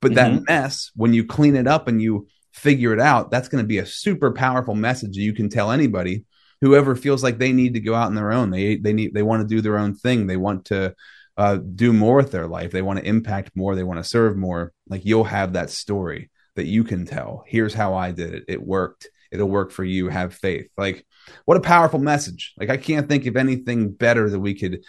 But 0.00 0.12
mm-hmm. 0.12 0.36
that 0.36 0.42
mess, 0.46 0.90
when 0.94 1.14
you 1.14 1.24
clean 1.24 1.56
it 1.56 1.66
up 1.66 1.88
and 1.88 2.00
you 2.00 2.28
figure 2.52 2.92
it 2.92 3.00
out, 3.00 3.30
that's 3.30 3.48
going 3.48 3.64
to 3.64 3.68
be 3.68 3.78
a 3.78 3.86
super 3.86 4.32
powerful 4.32 4.74
message 4.74 5.16
you 5.16 5.32
can 5.32 5.48
tell 5.48 5.70
anybody 5.70 6.24
whoever 6.60 6.94
feels 6.94 7.22
like 7.22 7.38
they 7.38 7.52
need 7.52 7.74
to 7.74 7.80
go 7.80 7.94
out 7.94 8.06
on 8.06 8.14
their 8.14 8.32
own. 8.32 8.50
They 8.50 8.76
they 8.76 8.92
need 8.92 9.14
they 9.14 9.22
want 9.22 9.42
to 9.42 9.48
do 9.48 9.60
their 9.60 9.78
own 9.78 9.94
thing. 9.94 10.26
They 10.26 10.36
want 10.36 10.66
to 10.66 10.94
uh, 11.36 11.56
do 11.56 11.92
more 11.92 12.16
with 12.16 12.32
their 12.32 12.46
life. 12.46 12.70
They 12.70 12.82
want 12.82 12.98
to 12.98 13.06
impact 13.06 13.56
more. 13.56 13.74
They 13.74 13.82
want 13.82 13.98
to 13.98 14.08
serve 14.08 14.36
more. 14.36 14.72
Like 14.88 15.04
you'll 15.04 15.24
have 15.24 15.54
that 15.54 15.70
story 15.70 16.30
that 16.60 16.66
you 16.66 16.84
can 16.84 17.06
tell. 17.06 17.42
Here's 17.46 17.72
how 17.72 17.94
I 17.94 18.12
did 18.12 18.34
it. 18.34 18.44
It 18.46 18.62
worked. 18.62 19.08
It'll 19.32 19.48
work 19.48 19.72
for 19.72 19.82
you. 19.82 20.10
Have 20.10 20.34
faith. 20.34 20.68
Like, 20.76 21.06
what 21.46 21.56
a 21.56 21.60
powerful 21.60 21.98
message. 21.98 22.52
Like, 22.58 22.68
I 22.68 22.76
can't 22.76 23.08
think 23.08 23.24
of 23.24 23.36
anything 23.38 23.92
better 23.92 24.28
that 24.28 24.38
we 24.38 24.52
could 24.54 24.84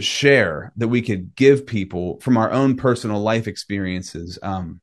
share, 0.00 0.70
that 0.76 0.88
we 0.88 1.00
could 1.00 1.34
give 1.34 1.66
people 1.66 2.20
from 2.20 2.36
our 2.36 2.50
own 2.50 2.76
personal 2.76 3.20
life 3.20 3.46
experiences. 3.46 4.38
Um, 4.42 4.82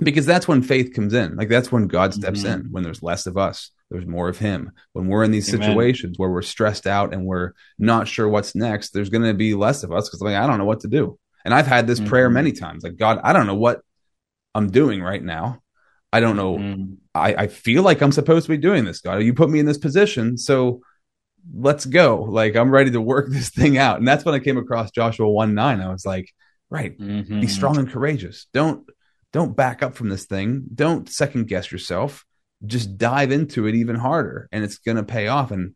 because 0.00 0.24
that's 0.24 0.48
when 0.48 0.62
faith 0.62 0.94
comes 0.94 1.12
in. 1.12 1.36
Like, 1.36 1.50
that's 1.50 1.70
when 1.70 1.86
God 1.86 2.14
steps 2.14 2.44
mm-hmm. 2.44 2.60
in, 2.60 2.66
when 2.70 2.82
there's 2.82 3.02
less 3.02 3.26
of 3.26 3.36
us, 3.36 3.72
there's 3.90 4.06
more 4.06 4.30
of 4.30 4.38
Him. 4.38 4.72
When 4.94 5.08
we're 5.08 5.24
in 5.24 5.32
these 5.32 5.52
Amen. 5.52 5.68
situations 5.68 6.18
where 6.18 6.30
we're 6.30 6.40
stressed 6.40 6.86
out 6.86 7.12
and 7.12 7.26
we're 7.26 7.52
not 7.78 8.08
sure 8.08 8.28
what's 8.28 8.54
next, 8.54 8.90
there's 8.90 9.10
going 9.10 9.24
to 9.24 9.34
be 9.34 9.54
less 9.54 9.82
of 9.82 9.92
us 9.92 10.08
because, 10.08 10.22
like, 10.22 10.36
I 10.36 10.46
don't 10.46 10.58
know 10.58 10.64
what 10.64 10.80
to 10.80 10.88
do. 10.88 11.18
And 11.44 11.52
I've 11.52 11.66
had 11.66 11.86
this 11.86 11.98
mm-hmm. 11.98 12.08
prayer 12.08 12.30
many 12.30 12.52
times 12.52 12.84
like, 12.84 12.96
God, 12.96 13.20
I 13.22 13.32
don't 13.32 13.46
know 13.46 13.54
what 13.54 13.82
I'm 14.54 14.70
doing 14.70 15.02
right 15.02 15.22
now. 15.22 15.62
I 16.12 16.20
don't 16.20 16.36
know. 16.36 16.56
Mm. 16.56 16.96
I, 17.14 17.34
I 17.34 17.46
feel 17.48 17.82
like 17.82 18.00
I'm 18.00 18.12
supposed 18.12 18.46
to 18.46 18.52
be 18.52 18.56
doing 18.56 18.84
this, 18.84 19.00
God. 19.00 19.18
You 19.18 19.34
put 19.34 19.50
me 19.50 19.58
in 19.58 19.66
this 19.66 19.78
position. 19.78 20.38
So 20.38 20.80
let's 21.54 21.84
go. 21.84 22.22
Like 22.22 22.56
I'm 22.56 22.70
ready 22.70 22.90
to 22.92 23.00
work 23.00 23.28
this 23.30 23.50
thing 23.50 23.78
out. 23.78 23.98
And 23.98 24.08
that's 24.08 24.24
when 24.24 24.34
I 24.34 24.38
came 24.38 24.56
across 24.56 24.90
Joshua 24.90 25.28
1 25.28 25.54
9. 25.54 25.80
I 25.80 25.90
was 25.90 26.06
like, 26.06 26.32
right, 26.70 26.98
mm-hmm. 26.98 27.40
be 27.40 27.46
strong 27.46 27.78
and 27.78 27.90
courageous. 27.90 28.46
Don't 28.52 28.88
don't 29.32 29.56
back 29.56 29.82
up 29.82 29.94
from 29.94 30.08
this 30.08 30.24
thing. 30.24 30.64
Don't 30.74 31.08
second 31.08 31.48
guess 31.48 31.70
yourself. 31.70 32.24
Just 32.64 32.96
dive 32.96 33.30
into 33.30 33.66
it 33.66 33.74
even 33.74 33.96
harder. 33.96 34.48
And 34.50 34.64
it's 34.64 34.78
gonna 34.78 35.04
pay 35.04 35.28
off. 35.28 35.50
And 35.50 35.74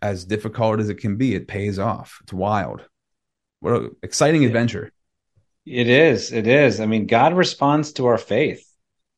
as 0.00 0.24
difficult 0.24 0.80
as 0.80 0.88
it 0.88 0.96
can 0.96 1.16
be, 1.16 1.34
it 1.34 1.48
pays 1.48 1.78
off. 1.78 2.18
It's 2.22 2.32
wild. 2.32 2.82
What 3.60 3.74
an 3.74 3.96
exciting 4.02 4.44
adventure. 4.44 4.92
It 5.70 5.88
is. 5.88 6.32
It 6.32 6.46
is. 6.46 6.80
I 6.80 6.86
mean, 6.86 7.06
God 7.06 7.34
responds 7.34 7.92
to 7.94 8.06
our 8.06 8.18
faith. 8.18 8.64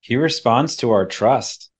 He 0.00 0.16
responds 0.16 0.76
to 0.76 0.90
our 0.90 1.06
trust. 1.06 1.70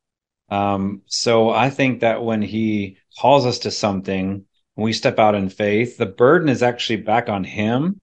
Um, 0.48 1.02
so 1.06 1.50
I 1.50 1.70
think 1.70 2.00
that 2.00 2.22
when 2.22 2.42
he 2.42 2.98
calls 3.18 3.46
us 3.46 3.61
to 3.61 3.70
something, 3.70 4.44
when 4.74 4.85
we 4.85 4.92
step 4.92 5.18
out 5.18 5.35
in 5.35 5.48
faith, 5.48 5.96
the 5.96 6.06
burden 6.06 6.48
is 6.48 6.62
actually 6.62 6.96
back 6.96 7.28
on 7.28 7.44
him 7.44 8.00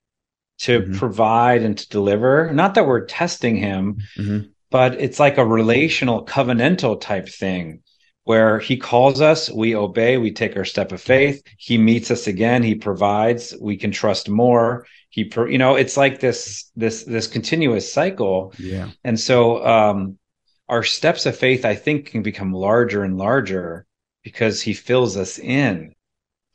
to 0.60 0.82
mm-hmm. 0.82 0.97
provide 0.97 1.62
and 1.62 1.77
to 1.77 1.89
deliver. 1.89 2.51
Not 2.51 2.75
that 2.75 2.88
we're 2.88 3.06
testing 3.06 3.56
him, 3.58 3.97
mm-hmm. 4.17 4.49
but 4.69 4.99
it's 4.99 5.19
like 5.19 5.38
a 5.38 5.45
relational 5.45 6.25
covenantal 6.25 6.99
type 6.99 7.30
thing 7.30 7.82
where 8.23 8.60
he 8.60 8.75
calls 8.75 9.21
us, 9.21 9.49
we 9.49 9.73
obey, 9.73 10.17
we 10.17 10.32
take 10.32 10.58
our 10.58 10.65
step 10.65 10.91
of 10.91 11.01
faith. 11.01 11.41
He 11.58 11.77
meets 11.77 12.12
us 12.12 12.27
again, 12.27 12.62
he 12.62 12.75
provides, 12.75 13.56
we 13.62 13.77
can 13.77 13.91
trust 13.91 14.27
more. 14.27 14.86
He, 15.10 15.32
you 15.36 15.58
know, 15.58 15.76
it's 15.76 15.98
like 15.98 16.20
this, 16.20 16.70
this, 16.76 17.04
this 17.04 17.28
continuous 17.28 17.91
cycle. 17.91 18.54
Yeah. 18.60 18.91
And 19.04 19.20
so, 19.20 19.65
um, 19.65 20.17
our 20.70 20.84
steps 20.84 21.26
of 21.26 21.38
faith, 21.38 21.63
I 21.63 21.76
think, 21.76 22.08
can 22.08 22.24
become 22.24 22.52
larger 22.52 23.04
and 23.04 23.17
larger 23.17 23.86
because 24.24 24.62
he 24.62 24.74
fills 24.74 25.15
us 25.15 25.39
in 25.39 25.93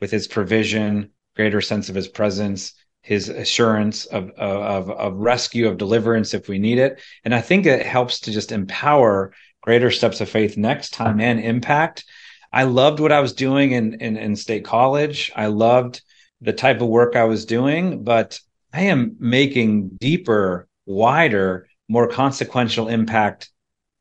with 0.00 0.10
his 0.10 0.28
provision, 0.28 1.10
greater 1.34 1.62
sense 1.62 1.88
of 1.88 1.94
his 1.94 2.08
presence, 2.08 2.74
his 3.00 3.28
assurance 3.28 4.04
of, 4.06 4.30
of, 4.30 4.90
of 4.90 5.14
rescue, 5.14 5.66
of 5.68 5.78
deliverance 5.78 6.34
if 6.34 6.48
we 6.48 6.58
need 6.58 6.78
it. 6.78 7.00
And 7.24 7.34
I 7.34 7.40
think 7.40 7.66
it 7.66 7.86
helps 7.86 8.20
to 8.20 8.32
just 8.32 8.52
empower 8.52 9.32
greater 9.62 9.90
steps 9.90 10.20
of 10.20 10.28
faith 10.28 10.56
next 10.56 10.90
time 10.90 11.20
and 11.20 11.40
impact. 11.40 12.04
I 12.52 12.64
loved 12.64 13.00
what 13.00 13.12
I 13.12 13.20
was 13.20 13.32
doing 13.32 13.72
in, 13.72 13.94
in, 13.94 14.16
in 14.16 14.36
state 14.36 14.64
college. 14.64 15.32
I 15.34 15.46
loved 15.46 16.02
the 16.42 16.52
type 16.52 16.80
of 16.80 16.88
work 16.88 17.16
I 17.16 17.24
was 17.24 17.46
doing, 17.46 18.04
but 18.04 18.38
I 18.72 18.82
am 18.82 19.16
making 19.18 19.96
deeper, 20.00 20.68
wider, 20.84 21.68
more 21.88 22.08
consequential 22.08 22.88
impact 22.88 23.50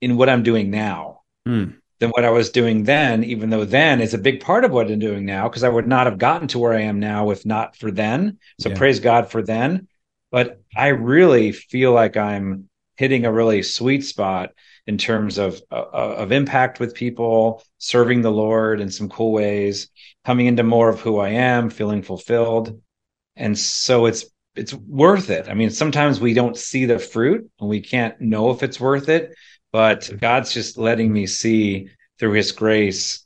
in 0.02 0.18
what 0.18 0.30
I'm 0.30 0.44
doing 0.44 0.72
now. 0.72 1.22
Mm 1.48 1.76
than 2.02 2.10
what 2.10 2.26
I 2.26 2.32
was 2.32 2.50
doing 2.50 2.84
then, 2.84 3.24
even 3.24 3.52
though 3.52 3.64
then 3.64 4.02
is 4.02 4.16
a 4.16 4.18
big 4.18 4.42
part 4.42 4.66
of 4.66 4.72
what 4.72 4.90
I'm 4.90 4.98
doing 4.98 5.24
now, 5.24 5.48
because 5.48 5.64
I 5.64 5.70
would 5.70 5.88
not 5.88 6.08
have 6.08 6.18
gotten 6.18 6.48
to 6.50 6.60
where 6.60 6.74
I 6.74 6.82
am 6.82 7.00
now 7.00 7.30
if 7.30 7.46
not 7.46 7.76
for 7.76 7.92
then. 7.92 8.40
So 8.60 8.70
yeah. 8.70 8.76
praise 8.76 9.00
God 9.00 9.30
for 9.30 9.44
then. 9.44 9.88
But 10.32 10.62
I 10.76 10.88
really 10.88 11.52
feel 11.52 11.94
like 11.94 12.18
I'm 12.18 12.70
hitting 12.98 13.26
a 13.26 13.32
really 13.32 13.62
sweet 13.62 14.04
spot 14.04 14.54
in 14.88 14.98
terms 14.98 15.38
of 15.38 15.62
uh, 15.72 15.86
of 15.94 16.32
impact 16.32 16.80
with 16.80 16.96
people, 16.96 17.63
serving 17.78 18.22
the 18.22 18.32
Lord 18.32 18.82
in 18.82 18.89
some 18.89 19.10
cool 19.10 19.32
ways, 19.32 19.89
coming 20.26 20.48
into 20.48 20.63
more 20.63 20.89
of 20.89 21.02
who 21.02 21.20
I 21.20 21.30
am, 21.30 21.70
feeling 21.70 22.02
fulfilled. 22.02 22.82
And 23.36 23.58
so 23.58 24.06
it's 24.06 24.26
it's 24.56 24.74
worth 24.74 25.30
it. 25.30 25.48
I 25.48 25.54
mean, 25.54 25.70
sometimes 25.70 26.20
we 26.20 26.34
don't 26.34 26.58
see 26.58 26.86
the 26.86 27.00
fruit 27.00 27.50
and 27.60 27.70
we 27.70 27.80
can't 27.80 28.20
know 28.20 28.52
if 28.52 28.63
it's 28.63 28.80
worth 28.80 29.08
it 29.08 29.34
but 29.72 30.10
God's 30.20 30.54
just 30.54 30.78
letting 30.78 31.12
me 31.12 31.28
see 31.28 31.89
through 32.20 32.34
his 32.34 32.52
grace 32.52 33.26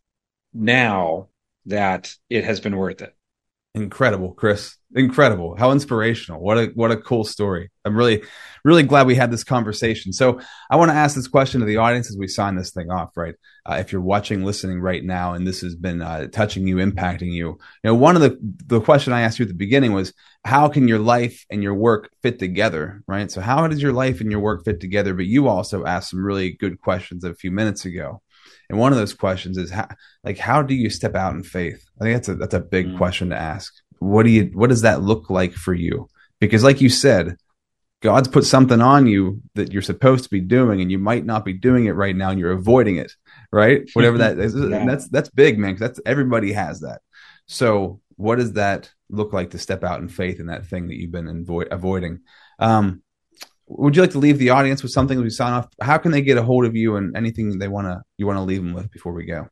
now 0.53 1.29
that 1.65 2.13
it 2.29 2.43
has 2.43 2.59
been 2.59 2.77
worth 2.77 3.01
it. 3.01 3.14
Incredible, 3.75 4.31
Chris. 4.31 4.77
Incredible. 4.95 5.57
How 5.57 5.71
inspirational. 5.71 6.39
What 6.39 6.57
a 6.57 6.65
what 6.75 6.91
a 6.91 6.97
cool 6.97 7.25
story. 7.25 7.71
I'm 7.83 7.97
really 7.97 8.23
really 8.63 8.83
glad 8.83 9.05
we 9.05 9.15
had 9.15 9.31
this 9.31 9.43
conversation. 9.43 10.13
So, 10.13 10.39
I 10.69 10.77
want 10.77 10.91
to 10.91 10.95
ask 10.95 11.13
this 11.13 11.27
question 11.27 11.59
to 11.59 11.65
the 11.65 11.75
audience 11.75 12.09
as 12.09 12.17
we 12.17 12.29
sign 12.29 12.55
this 12.55 12.71
thing 12.71 12.89
off, 12.89 13.17
right? 13.17 13.35
Uh, 13.69 13.75
if 13.75 13.91
you're 13.91 13.99
watching, 13.99 14.45
listening 14.45 14.79
right 14.79 15.03
now 15.03 15.33
and 15.33 15.45
this 15.45 15.59
has 15.59 15.75
been 15.75 16.01
uh, 16.01 16.27
touching 16.27 16.65
you, 16.65 16.77
impacting 16.77 17.33
you. 17.33 17.47
You 17.47 17.57
know, 17.83 17.95
one 17.95 18.15
of 18.15 18.21
the 18.21 18.39
the 18.65 18.79
question 18.79 19.11
I 19.11 19.21
asked 19.21 19.39
you 19.39 19.43
at 19.43 19.49
the 19.49 19.55
beginning 19.55 19.91
was 19.91 20.13
how 20.45 20.69
can 20.69 20.87
your 20.87 20.99
life 20.99 21.45
and 21.49 21.61
your 21.61 21.73
work 21.73 22.09
fit 22.21 22.39
together, 22.39 23.03
right? 23.07 23.29
So, 23.29 23.41
how 23.41 23.67
does 23.67 23.81
your 23.81 23.93
life 23.93 24.21
and 24.21 24.31
your 24.31 24.39
work 24.39 24.63
fit 24.63 24.79
together? 24.79 25.13
But 25.13 25.25
you 25.25 25.49
also 25.49 25.83
asked 25.83 26.11
some 26.11 26.23
really 26.23 26.53
good 26.53 26.79
questions 26.79 27.25
a 27.25 27.35
few 27.35 27.51
minutes 27.51 27.83
ago. 27.83 28.21
And 28.69 28.79
one 28.79 28.91
of 28.91 28.97
those 28.97 29.13
questions 29.13 29.57
is 29.57 29.71
how, 29.71 29.87
like, 30.23 30.37
how 30.37 30.61
do 30.61 30.73
you 30.73 30.89
step 30.89 31.15
out 31.15 31.33
in 31.33 31.43
faith? 31.43 31.85
I 31.99 32.03
think 32.03 32.15
that's 32.15 32.29
a, 32.29 32.35
that's 32.35 32.53
a 32.53 32.59
big 32.59 32.87
mm. 32.87 32.97
question 32.97 33.29
to 33.29 33.37
ask. 33.37 33.73
What 33.99 34.23
do 34.23 34.29
you, 34.29 34.51
what 34.53 34.69
does 34.69 34.81
that 34.81 35.01
look 35.01 35.29
like 35.29 35.53
for 35.53 35.73
you? 35.73 36.07
Because 36.39 36.63
like 36.63 36.81
you 36.81 36.89
said, 36.89 37.37
God's 38.01 38.27
put 38.27 38.45
something 38.45 38.81
on 38.81 39.07
you 39.07 39.41
that 39.55 39.71
you're 39.71 39.81
supposed 39.81 40.25
to 40.25 40.29
be 40.29 40.41
doing 40.41 40.81
and 40.81 40.91
you 40.91 40.99
might 40.99 41.25
not 41.25 41.45
be 41.45 41.53
doing 41.53 41.85
it 41.85 41.91
right 41.91 42.15
now 42.15 42.29
and 42.29 42.39
you're 42.39 42.51
avoiding 42.51 42.97
it, 42.97 43.11
right? 43.51 43.89
Whatever 43.93 44.19
that 44.19 44.37
is. 44.37 44.53
yeah. 44.55 44.85
That's, 44.85 45.07
that's 45.09 45.29
big, 45.29 45.57
man. 45.57 45.77
That's, 45.77 45.99
everybody 46.05 46.51
has 46.53 46.81
that. 46.81 47.01
So 47.47 48.01
what 48.15 48.37
does 48.37 48.53
that 48.53 48.91
look 49.09 49.33
like 49.33 49.51
to 49.51 49.57
step 49.57 49.83
out 49.83 50.01
in 50.01 50.09
faith 50.09 50.39
in 50.39 50.47
that 50.47 50.65
thing 50.65 50.87
that 50.87 50.95
you've 50.95 51.11
been 51.11 51.45
avo- 51.45 51.71
avoiding? 51.71 52.21
Um, 52.59 53.01
would 53.67 53.95
you 53.95 54.01
like 54.01 54.11
to 54.11 54.19
leave 54.19 54.37
the 54.37 54.51
audience 54.51 54.83
with 54.83 54.91
something 54.91 55.19
we 55.19 55.29
sign 55.29 55.53
off? 55.53 55.67
How 55.81 55.97
can 55.97 56.11
they 56.11 56.21
get 56.21 56.37
a 56.37 56.43
hold 56.43 56.65
of 56.65 56.75
you 56.75 56.97
and 56.97 57.15
anything 57.17 57.57
they 57.57 57.67
want 57.67 57.87
to 57.87 58.01
you 58.17 58.27
want 58.27 58.37
to 58.37 58.43
leave 58.43 58.63
them 58.63 58.73
with 58.73 58.91
before 58.91 59.13
we 59.13 59.25
go? 59.25 59.47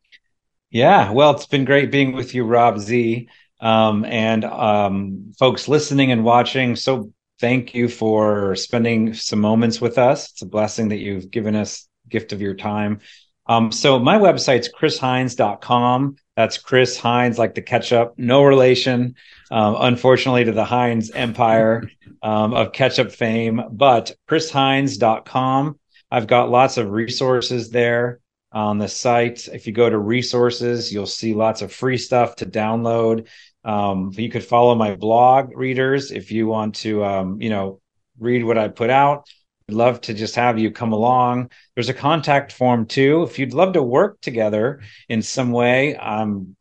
Yeah, 0.69 1.12
well, 1.12 1.32
it's 1.32 1.45
been 1.45 1.65
great 1.65 1.91
being 1.91 2.13
with 2.13 2.34
you, 2.34 2.45
Rob 2.45 2.80
Z, 2.80 3.30
um, 3.60 4.06
and 4.06 4.43
um, 4.43 5.34
folks 5.38 5.67
listening 5.67 6.12
and 6.12 6.23
watching. 6.23 6.76
So 6.76 7.12
thank 7.39 7.76
you 7.76 7.88
for 7.88 8.56
spending 8.56 9.13
some 9.13 9.39
moments 9.39 9.80
with 9.80 9.97
us. 9.97 10.32
It's 10.32 10.41
a 10.41 10.47
blessing 10.47 10.89
that 10.89 10.97
you've 10.97 11.30
given 11.30 11.56
us 11.56 11.88
gift 12.10 12.34
of 12.34 12.41
your 12.41 12.56
time. 12.56 13.02
Um, 13.45 13.71
so 13.71 13.99
my 13.99 14.17
website's 14.17 14.69
chrisheinz.com. 14.73 16.15
That's 16.36 16.58
Chris 16.58 16.97
Heinz, 16.97 17.38
like 17.38 17.56
the 17.56 17.62
ketchup, 17.62 18.15
no 18.17 18.43
relation, 18.43 19.15
um, 19.51 19.75
unfortunately, 19.79 20.45
to 20.45 20.51
the 20.51 20.65
Heinz 20.65 21.12
empire 21.12 21.89
um, 22.23 22.53
of 22.53 22.71
ketchup 22.71 23.12
fame, 23.12 23.62
but 23.71 24.15
chrisheinz.com. 24.29 25.79
I've 26.10 26.27
got 26.27 26.49
lots 26.49 26.77
of 26.77 26.91
resources 26.91 27.69
there 27.69 28.19
on 28.51 28.77
the 28.77 28.88
site. 28.88 29.47
If 29.47 29.67
you 29.67 29.73
go 29.73 29.89
to 29.89 29.97
resources, 29.97 30.93
you'll 30.93 31.06
see 31.06 31.34
lots 31.34 31.62
of 31.62 31.73
free 31.73 31.97
stuff 31.97 32.38
to 32.38 32.45
download. 32.45 33.27
Um, 33.65 34.12
you 34.13 34.29
could 34.29 34.43
follow 34.43 34.75
my 34.75 34.95
blog 34.95 35.56
readers 35.56 36.12
if 36.12 36.32
you 36.32 36.47
want 36.47 36.75
to, 36.75 37.03
um, 37.03 37.41
you 37.41 37.49
know, 37.49 37.82
read 38.19 38.43
what 38.43 38.58
I 38.58 38.67
put 38.67 38.89
out. 38.89 39.27
Love 39.73 40.01
to 40.01 40.13
just 40.13 40.36
have 40.36 40.59
you 40.59 40.71
come 40.71 40.93
along. 40.93 41.49
There's 41.75 41.89
a 41.89 41.93
contact 41.93 42.51
form 42.51 42.86
too. 42.86 43.23
If 43.23 43.39
you'd 43.39 43.53
love 43.53 43.73
to 43.73 43.83
work 43.83 44.21
together 44.21 44.81
in 45.09 45.21
some 45.21 45.51
way, 45.51 45.97
I'm 45.97 46.55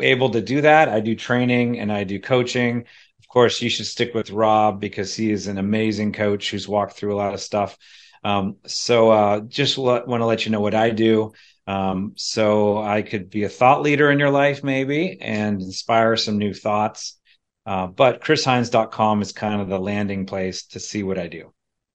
able 0.00 0.30
to 0.30 0.40
do 0.40 0.60
that. 0.62 0.88
I 0.88 1.00
do 1.00 1.14
training 1.14 1.78
and 1.78 1.92
I 1.92 2.04
do 2.04 2.20
coaching. 2.20 2.84
Of 3.20 3.28
course, 3.28 3.62
you 3.62 3.70
should 3.70 3.86
stick 3.86 4.14
with 4.14 4.30
Rob 4.30 4.80
because 4.80 5.14
he 5.14 5.30
is 5.30 5.46
an 5.46 5.58
amazing 5.58 6.12
coach 6.12 6.50
who's 6.50 6.68
walked 6.68 6.94
through 6.94 7.14
a 7.14 7.16
lot 7.16 7.34
of 7.34 7.40
stuff. 7.40 7.76
Um, 8.24 8.56
so 8.66 9.10
uh, 9.10 9.40
just 9.40 9.78
want 9.78 10.06
to 10.06 10.26
let 10.26 10.44
you 10.44 10.52
know 10.52 10.60
what 10.60 10.74
I 10.74 10.90
do. 10.90 11.32
Um, 11.66 12.12
so 12.16 12.82
I 12.82 13.02
could 13.02 13.30
be 13.30 13.44
a 13.44 13.48
thought 13.48 13.82
leader 13.82 14.10
in 14.10 14.18
your 14.18 14.30
life, 14.30 14.64
maybe, 14.64 15.18
and 15.20 15.60
inspire 15.60 16.16
some 16.16 16.38
new 16.38 16.52
thoughts. 16.52 17.18
Uh, 17.64 17.86
but 17.86 18.20
chrisheinz.com 18.20 19.22
is 19.22 19.32
kind 19.32 19.60
of 19.60 19.68
the 19.68 19.78
landing 19.78 20.26
place 20.26 20.66
to 20.66 20.80
see 20.80 21.02
what 21.02 21.18
I 21.18 21.28
do. 21.28 21.52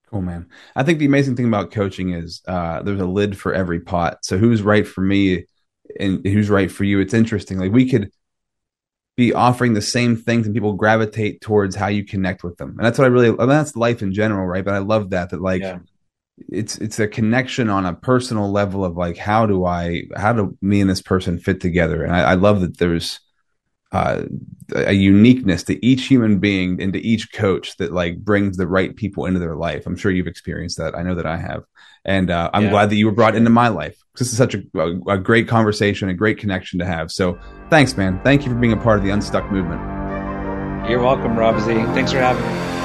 Cool, 0.10 0.22
man. 0.22 0.48
I 0.76 0.84
think 0.84 1.00
the 1.00 1.06
amazing 1.06 1.36
thing 1.36 1.48
about 1.48 1.72
coaching 1.72 2.14
is 2.14 2.42
uh, 2.48 2.82
there's 2.82 3.02
a 3.02 3.06
lid 3.06 3.38
for 3.38 3.54
every 3.54 3.82
pot. 3.82 4.24
So 4.24 4.38
who's 4.38 4.62
right 4.62 4.88
for 4.88 5.02
me 5.02 5.46
and 6.00 6.26
who's 6.26 6.50
right 6.50 6.72
for 6.72 6.86
you? 6.86 7.00
It's 7.02 7.14
interesting. 7.14 7.58
Like 7.60 7.74
we 7.74 7.90
could 7.90 8.12
be 9.18 9.34
offering 9.34 9.74
the 9.74 9.82
same 9.82 10.16
things 10.16 10.46
and 10.46 10.56
people 10.56 10.74
gravitate 10.74 11.42
towards 11.42 11.76
how 11.76 11.88
you 11.88 12.06
connect 12.06 12.44
with 12.44 12.56
them. 12.58 12.70
And 12.78 12.86
that's 12.86 12.98
what 12.98 13.06
I 13.06 13.10
really, 13.10 13.30
I 13.30 13.32
mean, 13.32 13.50
that's 13.50 13.76
life 13.76 14.02
in 14.02 14.14
general, 14.14 14.46
right? 14.46 14.64
But 14.64 14.76
I 14.76 14.80
love 14.80 15.10
that, 15.10 15.32
that 15.32 15.42
like, 15.42 15.62
yeah. 15.62 15.80
it's, 16.48 16.78
it's 16.78 17.00
a 17.00 17.08
connection 17.08 17.70
on 17.70 17.86
a 17.86 17.96
personal 17.96 18.50
level 18.50 18.86
of 18.86 18.96
like, 18.96 19.18
how 19.18 19.46
do 19.46 19.66
I, 19.66 20.04
how 20.16 20.34
do 20.34 20.58
me 20.62 20.80
and 20.80 20.90
this 20.90 21.02
person 21.02 21.38
fit 21.38 21.60
together? 21.60 22.04
And 22.04 22.16
I, 22.16 22.22
I 22.22 22.34
love 22.36 22.62
that 22.62 22.78
there's, 22.78 23.20
uh, 23.92 24.24
a 24.76 24.94
uniqueness 24.94 25.64
to 25.64 25.86
each 25.86 26.06
human 26.06 26.40
being 26.40 26.82
and 26.82 26.94
to 26.94 27.00
each 27.00 27.32
coach 27.32 27.78
that 27.78 27.94
like 27.94 28.18
brings 28.18 28.58
the 28.58 28.68
right 28.68 28.96
people 28.96 29.26
into 29.26 29.40
their 29.40 29.56
life. 29.56 29.86
I'm 29.86 29.96
sure 29.96 30.12
you've 30.12 30.28
experienced 30.28 30.78
that. 30.78 30.96
I 30.96 31.04
know 31.04 31.16
that 31.16 31.26
I 31.26 31.38
have, 31.38 31.64
and 32.04 32.30
uh, 32.30 32.50
I'm 32.54 32.66
yeah. 32.66 32.70
glad 32.72 32.90
that 32.90 32.96
you 32.96 33.06
were 33.06 33.14
brought 33.14 33.36
into 33.36 33.50
my 33.50 33.70
life. 33.70 33.98
This 34.18 34.32
is 34.32 34.38
such 34.38 34.56
a, 34.56 34.64
a, 34.76 35.14
a 35.14 35.18
great 35.18 35.48
conversation, 35.48 36.10
a 36.10 36.14
great 36.14 36.38
connection 36.38 36.80
to 36.80 36.86
have. 36.86 37.12
So 37.12 37.40
thanks, 37.70 37.96
man. 37.96 38.20
Thank 38.24 38.46
you 38.46 38.52
for 38.52 38.58
being 38.58 38.74
a 38.74 38.78
part 38.78 39.00
of 39.00 39.06
the 39.06 39.12
Unstuck 39.12 39.50
movement. 39.52 39.82
You're 40.90 41.02
welcome, 41.02 41.38
Rob 41.38 41.60
Z. 41.62 41.74
Thanks 41.94 42.12
for 42.12 42.20
having 42.20 42.44
me. 42.44 42.77